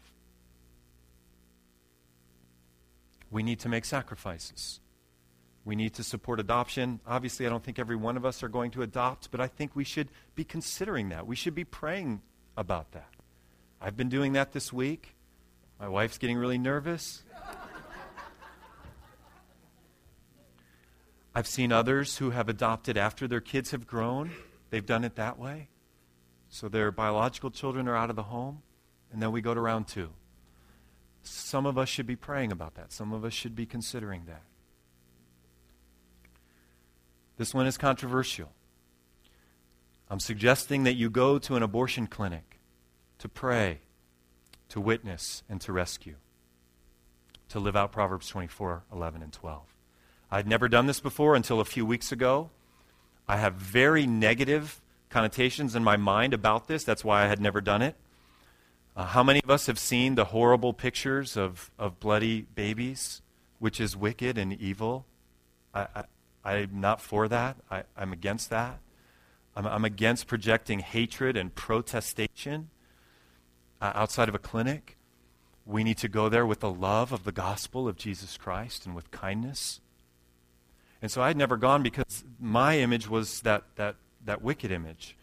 [3.31, 4.79] We need to make sacrifices.
[5.65, 6.99] We need to support adoption.
[7.05, 9.75] Obviously, I don't think every one of us are going to adopt, but I think
[9.75, 11.27] we should be considering that.
[11.27, 12.21] We should be praying
[12.55, 13.13] about that.
[13.81, 15.15] I've been doing that this week.
[15.79, 17.23] My wife's getting really nervous.
[21.33, 24.31] I've seen others who have adopted after their kids have grown.
[24.71, 25.69] They've done it that way.
[26.49, 28.61] So their biological children are out of the home,
[29.13, 30.09] and then we go to round two.
[31.21, 32.91] Some of us should be praying about that.
[32.91, 34.41] Some of us should be considering that.
[37.37, 38.51] This one is controversial.
[40.09, 42.59] I'm suggesting that you go to an abortion clinic
[43.19, 43.79] to pray,
[44.69, 46.15] to witness, and to rescue,
[47.49, 49.63] to live out Proverbs 24 11 and 12.
[50.31, 52.51] I'd never done this before until a few weeks ago.
[53.27, 56.83] I have very negative connotations in my mind about this.
[56.83, 57.95] That's why I had never done it.
[58.95, 63.21] Uh, how many of us have seen the horrible pictures of, of bloody babies,
[63.57, 65.05] which is wicked and evil?
[65.73, 66.03] I, I,
[66.43, 67.57] I'm not for that.
[67.69, 68.79] I, am against that.
[69.55, 72.69] I'm, I'm, against projecting hatred and protestation
[73.81, 74.97] uh, outside of a clinic.
[75.65, 78.95] We need to go there with the love of the gospel of Jesus Christ and
[78.95, 79.81] with kindness.
[81.01, 85.15] And so I had never gone because my image was that, that, that wicked image.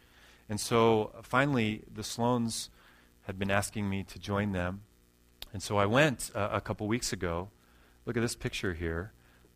[0.48, 2.68] And so finally, the Sloans
[3.22, 4.82] had been asking me to join them.
[5.52, 7.48] And so I went uh, a couple weeks ago.
[8.04, 9.12] Look at this picture here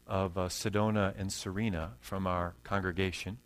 [0.06, 3.38] of uh, Sedona and Serena from our congregation.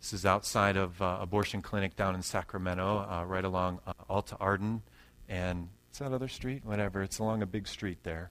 [0.00, 4.36] This is outside of uh, abortion clinic down in Sacramento, uh, right along uh, Alta
[4.40, 4.82] Arden
[5.30, 6.62] and it's that other street?
[6.64, 7.02] Whatever.
[7.02, 8.30] It's along a big street there.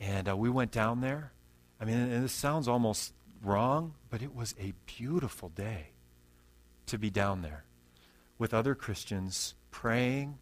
[0.00, 1.32] And uh, we went down there.
[1.80, 3.12] I mean, and this sounds almost
[3.42, 5.90] wrong, but it was a beautiful day
[6.86, 7.64] to be down there
[8.38, 10.38] with other Christians praying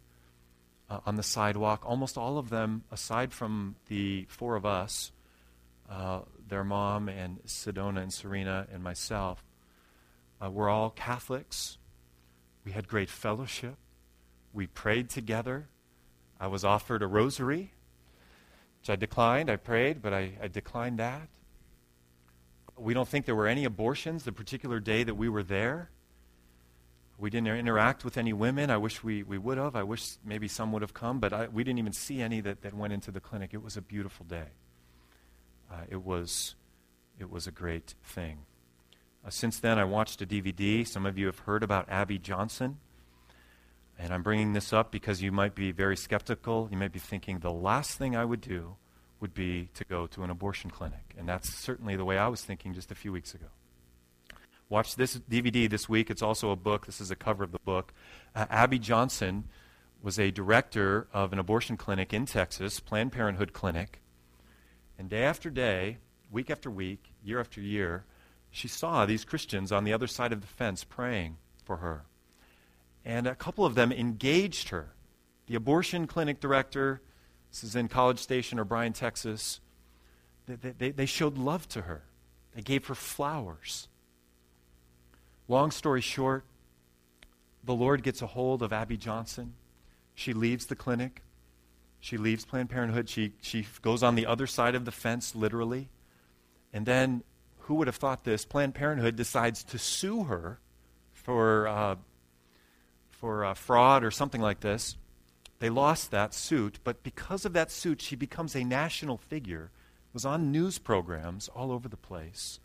[0.88, 1.82] uh, on the sidewalk.
[1.84, 5.12] Almost all of them, aside from the four of us,
[5.90, 9.44] uh, their mom and Sedona and Serena and myself,
[10.42, 11.78] uh, we're all Catholics.
[12.64, 13.76] We had great fellowship.
[14.56, 15.68] We prayed together.
[16.40, 17.74] I was offered a rosary,
[18.80, 19.50] which I declined.
[19.50, 21.28] I prayed, but I, I declined that.
[22.74, 25.90] We don't think there were any abortions the particular day that we were there.
[27.18, 28.70] We didn't interact with any women.
[28.70, 29.76] I wish we, we would have.
[29.76, 32.62] I wish maybe some would have come, but I, we didn't even see any that,
[32.62, 33.50] that went into the clinic.
[33.52, 34.52] It was a beautiful day.
[35.70, 36.54] Uh, it, was,
[37.20, 38.38] it was a great thing.
[39.22, 40.86] Uh, since then, I watched a DVD.
[40.86, 42.78] Some of you have heard about Abby Johnson.
[43.98, 46.68] And I'm bringing this up because you might be very skeptical.
[46.70, 48.76] You might be thinking the last thing I would do
[49.20, 51.14] would be to go to an abortion clinic.
[51.16, 53.46] And that's certainly the way I was thinking just a few weeks ago.
[54.68, 56.10] Watch this DVD this week.
[56.10, 56.86] It's also a book.
[56.86, 57.94] This is a cover of the book.
[58.34, 59.44] Uh, Abby Johnson
[60.02, 64.00] was a director of an abortion clinic in Texas, Planned Parenthood Clinic.
[64.98, 65.98] And day after day,
[66.30, 68.04] week after week, year after year,
[68.50, 72.04] she saw these Christians on the other side of the fence praying for her.
[73.06, 74.88] And a couple of them engaged her.
[75.46, 77.00] The abortion clinic director,
[77.52, 79.60] this is in College Station or Bryan, Texas,
[80.46, 82.02] they, they, they showed love to her.
[82.54, 83.86] They gave her flowers.
[85.46, 86.44] Long story short,
[87.62, 89.54] the Lord gets a hold of Abby Johnson.
[90.14, 91.22] She leaves the clinic.
[92.00, 93.08] She leaves Planned Parenthood.
[93.08, 95.90] She, she goes on the other side of the fence, literally.
[96.72, 97.22] And then,
[97.60, 98.44] who would have thought this?
[98.44, 100.58] Planned Parenthood decides to sue her
[101.12, 101.96] for uh,
[103.20, 104.96] for uh, fraud or something like this.
[105.58, 109.70] They lost that suit, but because of that suit, she becomes a national figure,
[110.12, 112.60] was on news programs all over the place.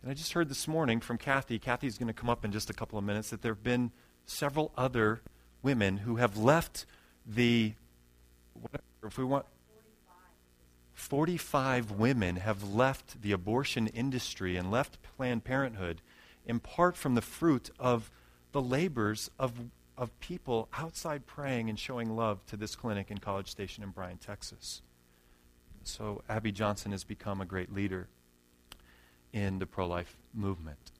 [0.00, 2.70] And I just heard this morning from Kathy, Kathy's going to come up in just
[2.70, 3.92] a couple of minutes, that there have been
[4.24, 5.20] several other
[5.62, 6.86] women who have left
[7.26, 7.74] the,
[8.54, 9.44] whatever, if we want,
[10.94, 16.00] 45 women have left the abortion industry and left Planned Parenthood
[16.46, 18.10] in part from the fruit of
[18.52, 19.54] the labors of
[20.02, 24.18] of people outside praying and showing love to this clinic in College Station in Bryan,
[24.18, 24.82] Texas.
[25.84, 28.08] So Abby Johnson has become a great leader
[29.32, 30.90] in the pro life movement.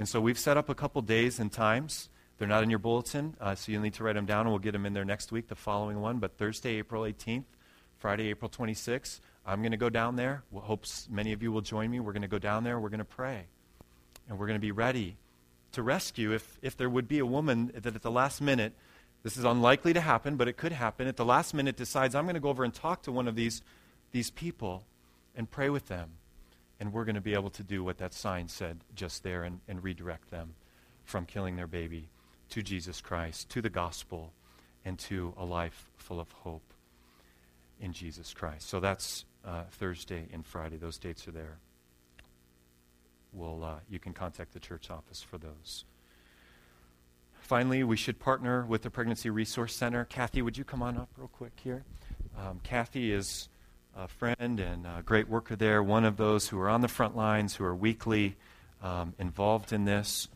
[0.00, 2.08] And so we've set up a couple days and times.
[2.36, 4.58] They're not in your bulletin, uh, so you'll need to write them down, and we'll
[4.58, 6.18] get them in there next week, the following one.
[6.18, 7.44] But Thursday, April 18th,
[7.98, 10.42] Friday, April 26th, I'm going to go down there.
[10.50, 12.00] We'll hopes many of you will join me.
[12.00, 12.80] We're going to go down there.
[12.80, 13.46] We're going to pray.
[14.28, 15.16] And we're going to be ready
[15.72, 18.72] to rescue if, if there would be a woman that at the last minute,
[19.22, 22.24] this is unlikely to happen, but it could happen, at the last minute decides, I'm
[22.24, 23.62] going to go over and talk to one of these,
[24.12, 24.84] these people
[25.34, 26.10] and pray with them.
[26.80, 29.60] And we're going to be able to do what that sign said just there and,
[29.66, 30.54] and redirect them
[31.04, 32.08] from killing their baby
[32.50, 34.32] to Jesus Christ, to the gospel,
[34.84, 36.72] and to a life full of hope
[37.80, 38.68] in Jesus Christ.
[38.68, 40.76] So that's uh, Thursday and Friday.
[40.76, 41.58] Those dates are there
[43.32, 45.84] we'll, uh, you can contact the church office for those.
[47.40, 50.04] Finally, we should partner with the Pregnancy Resource Center.
[50.04, 51.84] Kathy, would you come on up real quick here?
[52.38, 53.48] Um, Kathy is
[53.96, 57.16] a friend and a great worker there, one of those who are on the front
[57.16, 58.36] lines, who are weekly
[58.82, 60.28] um, involved in this.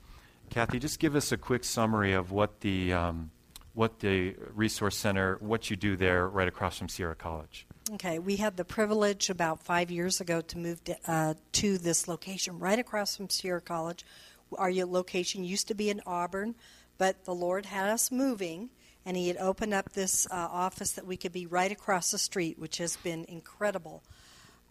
[0.51, 3.31] Kathy, just give us a quick summary of what the, um,
[3.75, 7.67] what the Resource Center, what you do there right across from Sierra College.
[7.91, 12.07] Okay, we had the privilege about five years ago to move to, uh, to this
[12.07, 14.05] location right across from Sierra College.
[14.57, 16.55] Our location used to be in Auburn,
[16.97, 18.71] but the Lord had us moving,
[19.05, 22.19] and He had opened up this uh, office that we could be right across the
[22.19, 24.05] street, which has been incredible.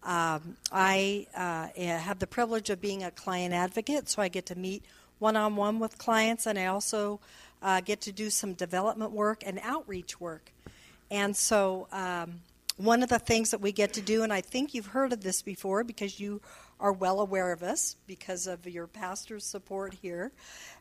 [0.02, 4.54] Um, I uh, have the privilege of being a client advocate, so I get to
[4.54, 4.84] meet
[5.18, 7.20] one on one with clients, and I also
[7.60, 10.50] uh, get to do some development work and outreach work.
[11.10, 12.40] And so, um,
[12.76, 15.22] one of the things that we get to do, and I think you've heard of
[15.22, 16.40] this before because you
[16.80, 20.32] are well aware of us because of your pastor's support here,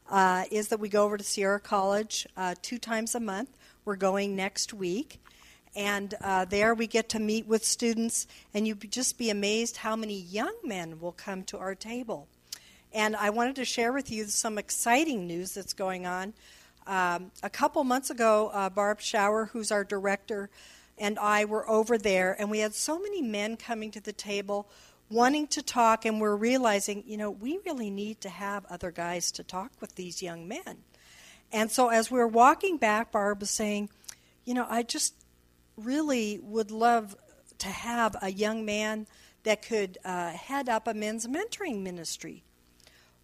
[0.10, 3.50] uh, is that we go over to Sierra College uh, two times a month.
[3.86, 5.20] We're going next week.
[5.76, 9.96] And uh, there we get to meet with students, and you'd just be amazed how
[9.96, 12.28] many young men will come to our table.
[12.92, 16.34] And I wanted to share with you some exciting news that's going on.
[16.88, 20.50] Um, a couple months ago, uh, Barb Shower, who's our director,
[21.02, 24.70] and I were over there, and we had so many men coming to the table
[25.10, 29.32] wanting to talk, and we're realizing, you know, we really need to have other guys
[29.34, 30.78] to talk with these young men.
[31.52, 33.90] And so as we were walking back, Barb was saying,
[34.46, 35.16] you know, I just
[35.76, 37.16] really would love
[37.58, 39.08] to have a young man
[39.44, 42.44] that could uh, head up a men's mentoring ministry.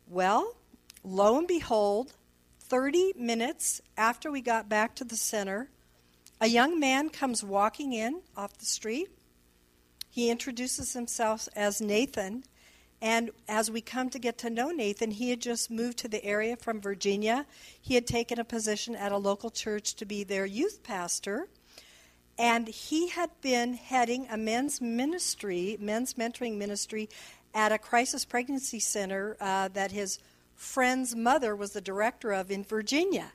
[0.08, 0.56] Well,
[1.04, 2.14] lo and behold,
[2.60, 5.70] 30 minutes after we got back to the center,
[6.40, 9.10] a young man comes walking in off the street.
[10.10, 12.44] He introduces himself as Nathan.
[13.02, 16.24] And as we come to get to know Nathan, he had just moved to the
[16.24, 17.46] area from Virginia.
[17.80, 21.48] He had taken a position at a local church to be their youth pastor.
[22.40, 27.10] And he had been heading a men's ministry, men's mentoring ministry,
[27.54, 30.20] at a crisis pregnancy center uh, that his
[30.56, 33.32] friend's mother was the director of in Virginia.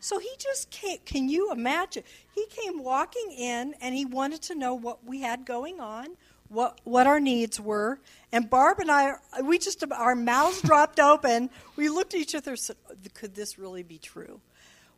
[0.00, 2.02] So he just came, can you imagine?
[2.34, 6.16] He came walking in and he wanted to know what we had going on,
[6.48, 8.00] what what our needs were.
[8.32, 11.50] And Barb and I, we just our mouths dropped open.
[11.76, 12.56] We looked at each other.
[12.56, 12.76] Said,
[13.12, 14.40] "Could this really be true?"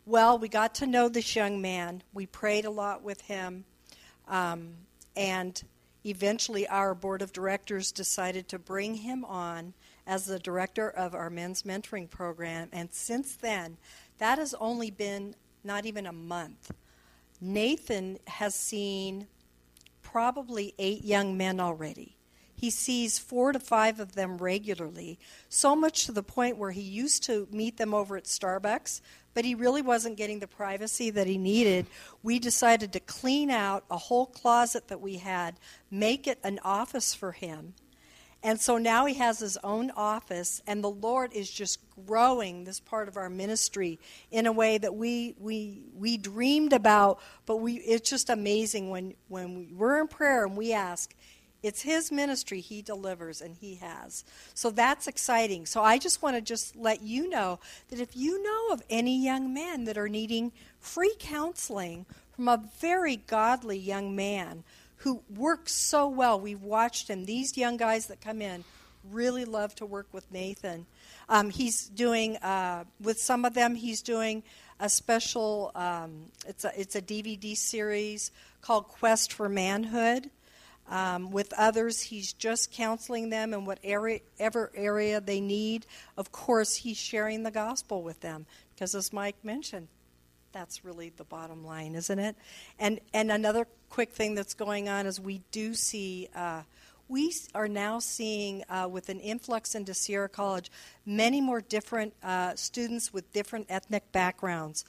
[0.06, 2.02] Well, we got to know this young man.
[2.14, 3.64] We prayed a lot with him,
[4.28, 4.74] um,
[5.16, 5.60] and
[6.06, 9.74] eventually, our board of directors decided to bring him on
[10.06, 12.68] as the director of our men's mentoring program.
[12.72, 13.76] And since then,
[14.22, 16.70] that has only been not even a month.
[17.40, 19.26] Nathan has seen
[20.00, 22.14] probably eight young men already.
[22.54, 25.18] He sees four to five of them regularly,
[25.48, 29.00] so much to the point where he used to meet them over at Starbucks,
[29.34, 31.86] but he really wasn't getting the privacy that he needed.
[32.22, 35.56] We decided to clean out a whole closet that we had,
[35.90, 37.74] make it an office for him,
[38.42, 42.80] and so now he has his own office, and the Lord is just growing this
[42.80, 44.00] part of our ministry
[44.32, 47.20] in a way that we we we dreamed about.
[47.46, 51.14] But we it's just amazing when when we're in prayer and we ask.
[51.62, 54.24] It's his ministry he delivers and he has.
[54.52, 55.64] So that's exciting.
[55.64, 59.22] So I just want to just let you know that if you know of any
[59.22, 64.64] young men that are needing free counseling from a very godly young man
[65.02, 66.38] who works so well.
[66.38, 67.24] We've watched him.
[67.24, 68.64] These young guys that come in
[69.10, 70.86] really love to work with Nathan.
[71.28, 73.74] Um, he's doing uh, with some of them.
[73.74, 74.44] He's doing
[74.78, 75.72] a special.
[75.74, 78.30] Um, it's a it's a DVD series
[78.60, 80.30] called Quest for Manhood.
[80.88, 84.20] Um, with others, he's just counseling them in whatever
[84.74, 85.86] area they need.
[86.16, 89.88] Of course, he's sharing the gospel with them because, as Mike mentioned,
[90.52, 92.36] that's really the bottom line, isn't it?
[92.78, 96.28] And and another quick thing that's going on is we do see.
[96.34, 96.62] Uh,
[97.08, 100.70] we are now seeing, uh, with an influx into Sierra College,
[101.04, 104.86] many more different uh, students with different ethnic backgrounds.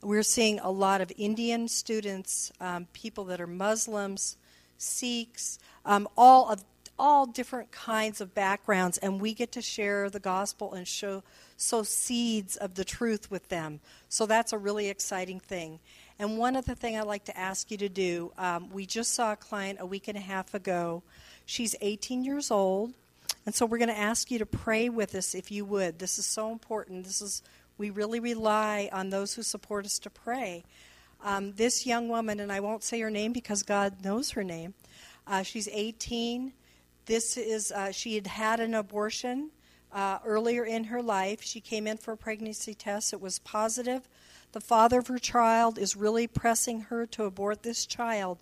[0.00, 4.38] We're seeing a lot of Indian students, um, people that are Muslims,
[4.78, 6.64] Sikhs, um, all of
[6.98, 11.22] all different kinds of backgrounds, and we get to share the gospel and show
[11.56, 13.80] sow seeds of the truth with them.
[14.08, 15.80] So that's a really exciting thing.
[16.18, 19.32] And one other thing I'd like to ask you to do um, we just saw
[19.32, 21.02] a client a week and a half ago.
[21.44, 22.94] She's 18 years old.
[23.44, 25.98] And so we're going to ask you to pray with us if you would.
[25.98, 27.04] This is so important.
[27.04, 27.42] This is
[27.78, 30.64] we really rely on those who support us to pray.
[31.22, 34.74] Um, this young woman, and I won't say her name because God knows her name.
[35.26, 36.52] Uh, she's 18.
[37.04, 39.50] This is uh, she had had an abortion
[39.92, 41.42] uh, earlier in her life.
[41.42, 43.12] She came in for a pregnancy test.
[43.12, 44.08] It was positive.
[44.52, 48.38] The father of her child is really pressing her to abort this child.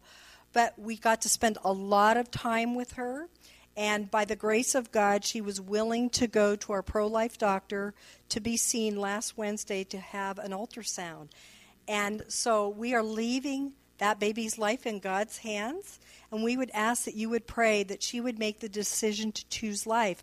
[0.53, 3.29] But we got to spend a lot of time with her.
[3.77, 7.39] And by the grace of God, she was willing to go to our pro life
[7.39, 7.95] doctor
[8.29, 11.31] to be seen last Wednesday to have an ultrasound.
[11.89, 15.99] And so we are leaving that baby's life in God's hands.
[16.31, 19.49] And we would ask that you would pray that she would make the decision to
[19.49, 20.23] choose life.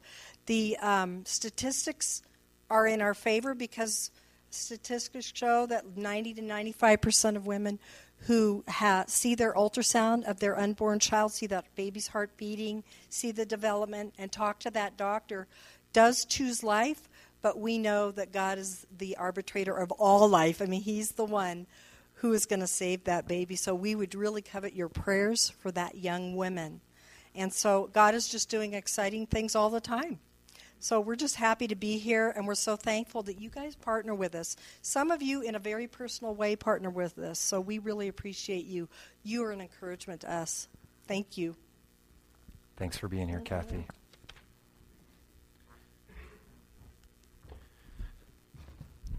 [0.52, 2.24] The um, statistics
[2.70, 4.12] are in our favor because
[4.50, 7.80] statistics show that 90 to 95 percent of women
[8.28, 13.32] who ha- see their ultrasound of their unborn child, see that baby's heart beating, see
[13.32, 15.48] the development, and talk to that doctor,
[15.94, 17.08] does choose life.
[17.42, 20.62] But we know that God is the arbitrator of all life.
[20.62, 21.66] I mean, He's the one
[22.16, 23.56] who is going to save that baby.
[23.56, 26.82] So we would really covet your prayers for that young woman.
[27.34, 30.20] And so God is just doing exciting things all the time.
[30.82, 34.16] So we're just happy to be here, and we're so thankful that you guys partner
[34.16, 34.56] with us.
[34.82, 37.38] Some of you, in a very personal way, partner with us.
[37.38, 38.90] So we really appreciate you.
[39.22, 40.68] You are an encouragement to us.
[41.08, 41.56] Thank you.
[42.78, 43.86] Thanks for being here, Kathy.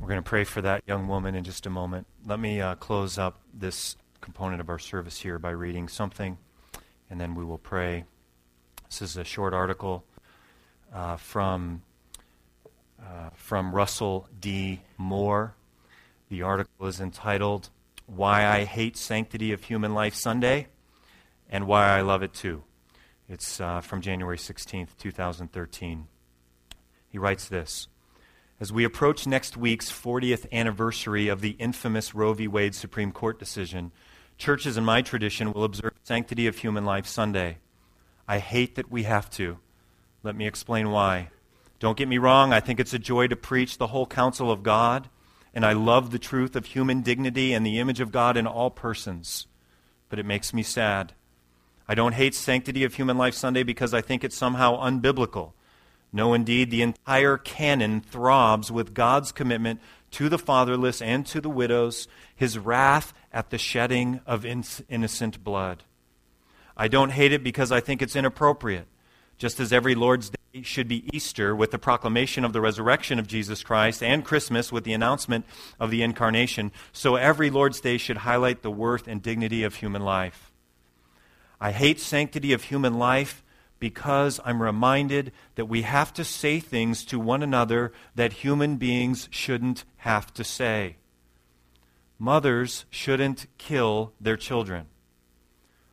[0.01, 2.09] We're going to pray for that young woman in just a moment.
[2.27, 6.39] Let me uh, close up this component of our service here by reading something,
[7.09, 8.03] and then we will pray.
[8.89, 10.05] This is a short article
[10.93, 11.83] uh, from,
[13.01, 14.81] uh, from Russell D.
[14.99, 15.55] Moore.
[16.29, 17.71] The article is entitled,
[18.07, 20.69] Why I Hate Sanctity of Human Life Sunday
[21.51, 22.63] and Why I Love It Too.
[23.29, 26.07] It's uh, from January 16th, 2013.
[27.09, 27.89] He writes this
[28.59, 32.49] As we approach next week's 40th anniversary of the infamous Roe v.
[32.49, 33.93] Wade Supreme Court decision,
[34.39, 37.59] churches in my tradition will observe Sanctity of Human Life Sunday.
[38.27, 39.59] I hate that we have to.
[40.23, 41.31] Let me explain why.
[41.81, 44.63] Don't get me wrong, I think it's a joy to preach the whole counsel of
[44.63, 45.09] God,
[45.53, 48.71] and I love the truth of human dignity and the image of God in all
[48.71, 49.47] persons.
[50.09, 51.15] But it makes me sad.
[51.89, 55.53] I don't hate Sanctity of Human Life Sunday because I think it's somehow unbiblical.
[56.13, 59.81] No, indeed, the entire canon throbs with God's commitment
[60.13, 62.07] to the fatherless and to the widows,
[62.37, 65.83] his wrath at the shedding of innocent blood.
[66.77, 68.87] I don't hate it because I think it's inappropriate.
[69.43, 73.27] Just as every Lord's Day should be Easter with the proclamation of the resurrection of
[73.27, 75.45] Jesus Christ and Christmas with the announcement
[75.81, 80.03] of the incarnation, so every Lord's Day should highlight the worth and dignity of human
[80.05, 80.53] life.
[81.61, 83.43] I hate sanctity of human life
[83.81, 89.27] because I'm reminded that we have to say things to one another that human beings
[89.33, 90.99] shouldn't have to say.
[92.17, 94.87] Mothers shouldn't kill their children.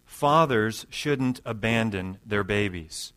[0.05, 3.11] Fathers shouldn't abandon their babies.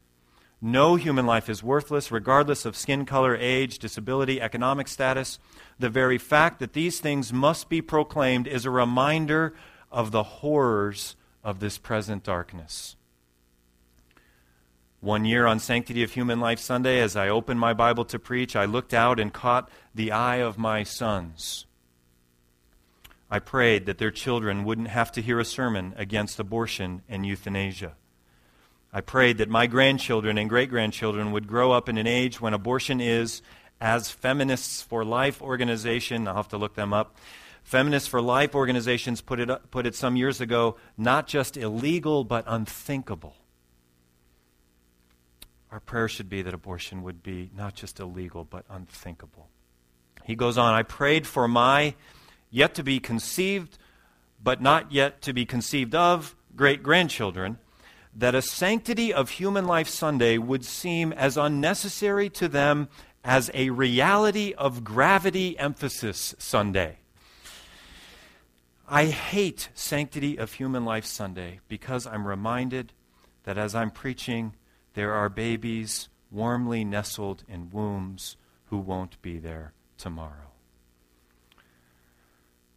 [0.65, 5.41] No human life is worthless, regardless of skin color, age, disability, economic status.
[5.81, 9.55] The very fact that these things must be proclaimed is a reminder
[9.91, 12.95] of the horrors of this present darkness.
[15.01, 18.55] One year on Sanctity of Human Life Sunday, as I opened my Bible to preach,
[18.55, 21.67] I looked out and caught the eye of my sons.
[23.29, 27.95] I prayed that their children wouldn't have to hear a sermon against abortion and euthanasia.
[28.93, 32.53] I prayed that my grandchildren and great grandchildren would grow up in an age when
[32.53, 33.41] abortion is,
[33.81, 37.17] as Feminists for Life organization, I'll have to look them up,
[37.63, 42.45] Feminists for Life organizations put it, put it some years ago, not just illegal, but
[42.47, 43.37] unthinkable.
[45.71, 49.49] Our prayer should be that abortion would be not just illegal, but unthinkable.
[50.25, 51.95] He goes on, I prayed for my
[52.51, 53.79] yet to be conceived,
[54.43, 57.59] but not yet to be conceived of great grandchildren,
[58.15, 62.89] that a Sanctity of Human Life Sunday would seem as unnecessary to them
[63.25, 66.99] as a reality of gravity emphasis Sunday.
[68.89, 72.93] I hate Sanctity of Human Life Sunday because I'm reminded
[73.45, 74.55] that as I'm preaching,
[74.95, 78.37] there are babies warmly nestled in wombs
[78.67, 80.52] who won't be there tomorrow.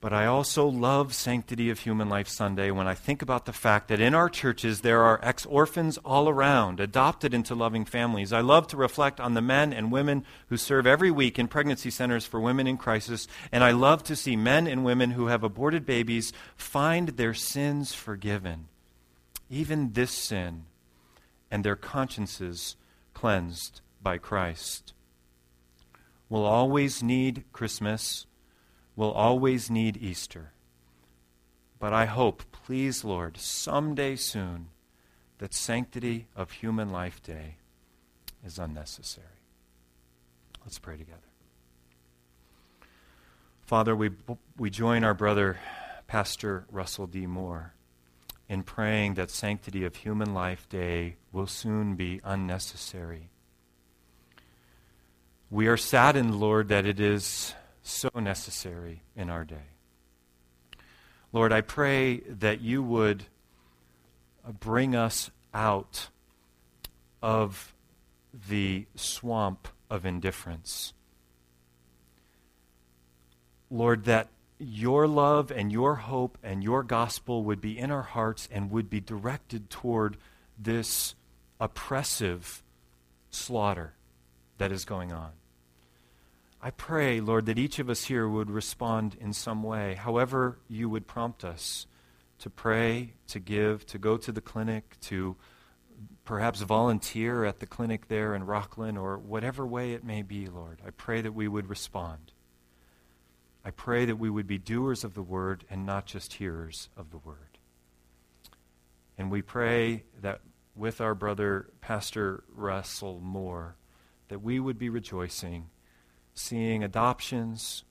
[0.06, 3.88] But I also love Sanctity of Human Life Sunday when I think about the fact
[3.88, 8.32] that in our churches there are ex orphans all around, adopted into loving families.
[8.32, 11.89] I love to reflect on the men and women who serve every week in pregnancy
[11.89, 15.43] centers for women in crisis, and I love to see men and women who have
[15.43, 18.68] aborted babies find their sins forgiven,
[19.49, 20.66] even this sin
[21.49, 22.76] and their consciences
[23.16, 24.93] cleansed by Christ.
[26.30, 28.28] We'll always need Christmas.
[28.96, 30.52] We'll always need Easter.
[31.80, 34.68] But I hope, please, Lord, someday soon,
[35.39, 37.58] that Sanctity of Human Life Day
[38.46, 39.28] is unnecessary.
[40.64, 41.20] Let's pray together.
[43.66, 44.12] Father, we,
[44.58, 45.58] we join our brother,
[46.08, 47.26] Pastor Russell D.
[47.26, 47.74] Moore
[48.48, 53.30] in praying that Sanctity of Human Life Day will soon be unnecessary.
[55.50, 57.54] We are saddened, Lord, that it is
[57.88, 59.70] so necessary in our day.
[61.32, 63.26] Lord, I pray that you would
[64.46, 66.10] uh, bring us out
[67.22, 67.76] of
[68.48, 70.94] the swamp of indifference.
[73.70, 78.50] Lord, that your love and your hope and your gospel would be in our hearts
[78.52, 80.18] and would be directed toward
[80.58, 81.14] this
[81.60, 82.64] oppressive
[83.30, 83.94] slaughter
[84.58, 85.32] that is going on.
[86.66, 90.89] I pray, Lord, that each of us here would respond in some way, however you
[90.89, 91.86] would prompt us
[92.39, 95.36] to pray, to give, to go to the clinic, to
[96.24, 100.80] perhaps volunteer at the clinic there in Rocklin, or whatever way it may be, Lord.
[100.84, 102.32] I pray that we would respond.
[103.63, 107.11] I pray that we would be doers of the word and not just hearers of
[107.11, 107.59] the word.
[109.20, 110.41] And we pray that
[110.76, 113.76] with our brother, Pastor Russell Moore,
[114.30, 115.70] that we would be rejoicing,
[116.36, 117.84] seeing adoptions,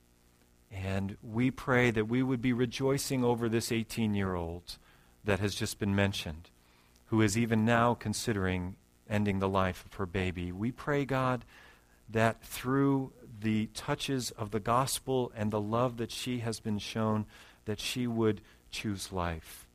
[0.71, 4.77] And we pray that we would be rejoicing over this 18 year old
[5.23, 6.49] that has just been mentioned,
[7.05, 8.75] who is even now considering
[9.09, 10.51] ending the life of her baby.
[10.51, 11.45] We pray, God,
[12.09, 17.25] that through the touches of the gospel and the love that she has been shown,
[17.65, 19.67] that she would choose life.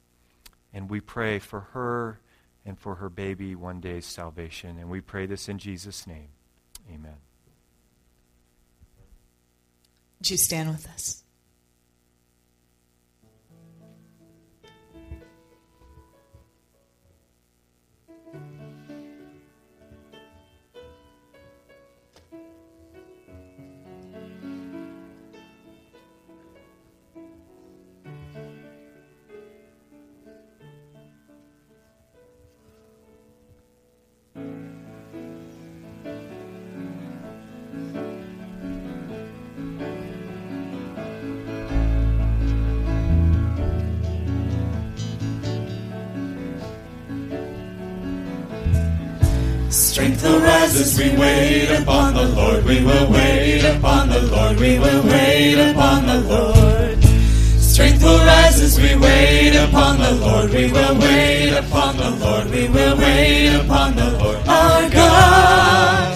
[0.73, 2.21] And we pray for her
[2.64, 4.79] and for her baby one day's salvation.
[4.79, 6.29] And we pray this in Jesus' name.
[6.93, 7.30] Amen.
[10.21, 11.23] Would you stand with us?
[50.21, 52.64] Strength will rise as we wait upon the Lord.
[52.66, 54.61] We will wait upon the Lord.
[54.61, 57.03] We will wait upon the Lord.
[57.59, 60.51] Strength will rise as we wait upon the Lord.
[60.51, 62.51] We will wait upon the Lord.
[62.51, 64.47] We will wait upon the Lord.
[64.47, 66.10] Our God,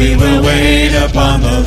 [0.00, 1.59] We will wait upon the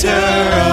[0.00, 0.67] creator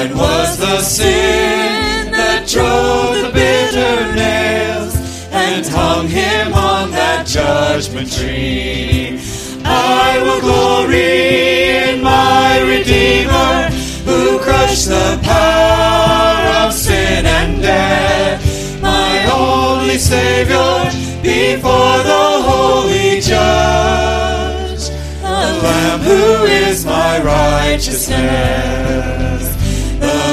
[0.00, 4.96] Mine was the sin that drove the bitter nails
[5.30, 9.20] and hung him on that judgment tree.
[9.62, 13.68] I will glory in my Redeemer
[14.08, 18.42] who crushed the power of sin and death.
[18.80, 20.90] My only Savior
[21.20, 24.88] before the Holy Judge,
[25.20, 29.39] the Lamb who is my righteousness.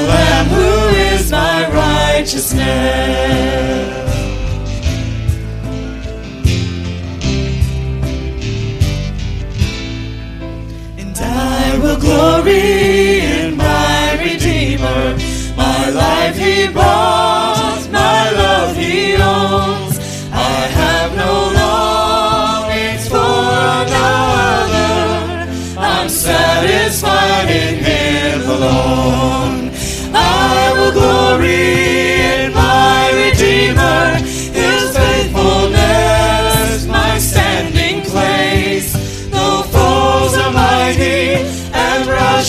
[0.08, 4.07] Lamb who is my righteousness.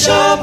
[0.08, 0.39] worship.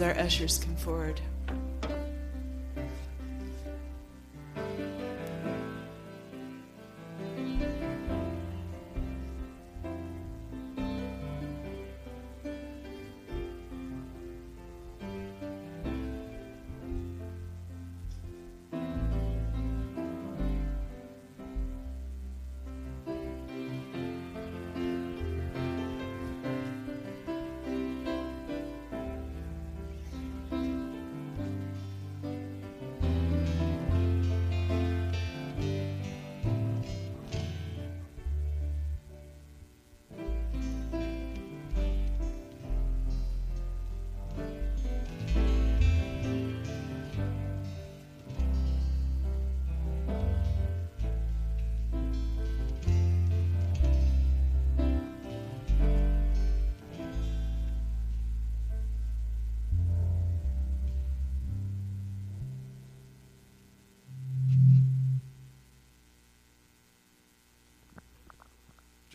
[0.00, 1.20] As our ushers come forward.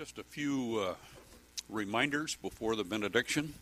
[0.06, 0.94] Just a few uh,
[1.68, 3.56] reminders before the benediction.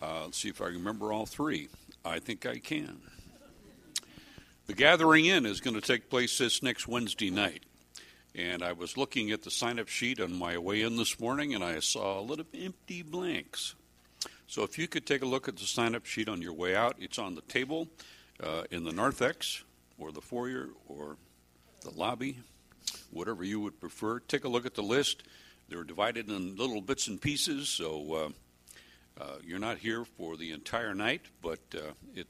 [0.00, 1.68] Uh, let's see if I remember all three.
[2.04, 3.00] I think I can.
[4.68, 7.64] The gathering in is going to take place this next Wednesday night.
[8.32, 11.52] And I was looking at the sign up sheet on my way in this morning
[11.52, 13.74] and I saw a little empty blanks.
[14.46, 16.76] So if you could take a look at the sign up sheet on your way
[16.76, 17.88] out, it's on the table
[18.40, 19.64] uh, in the narthex
[19.98, 21.16] or the foyer or
[21.82, 22.38] the lobby,
[23.10, 24.20] whatever you would prefer.
[24.20, 25.24] Take a look at the list.
[25.68, 30.52] They're divided in little bits and pieces, so uh, uh, you're not here for the
[30.52, 32.24] entire night, but uh, it,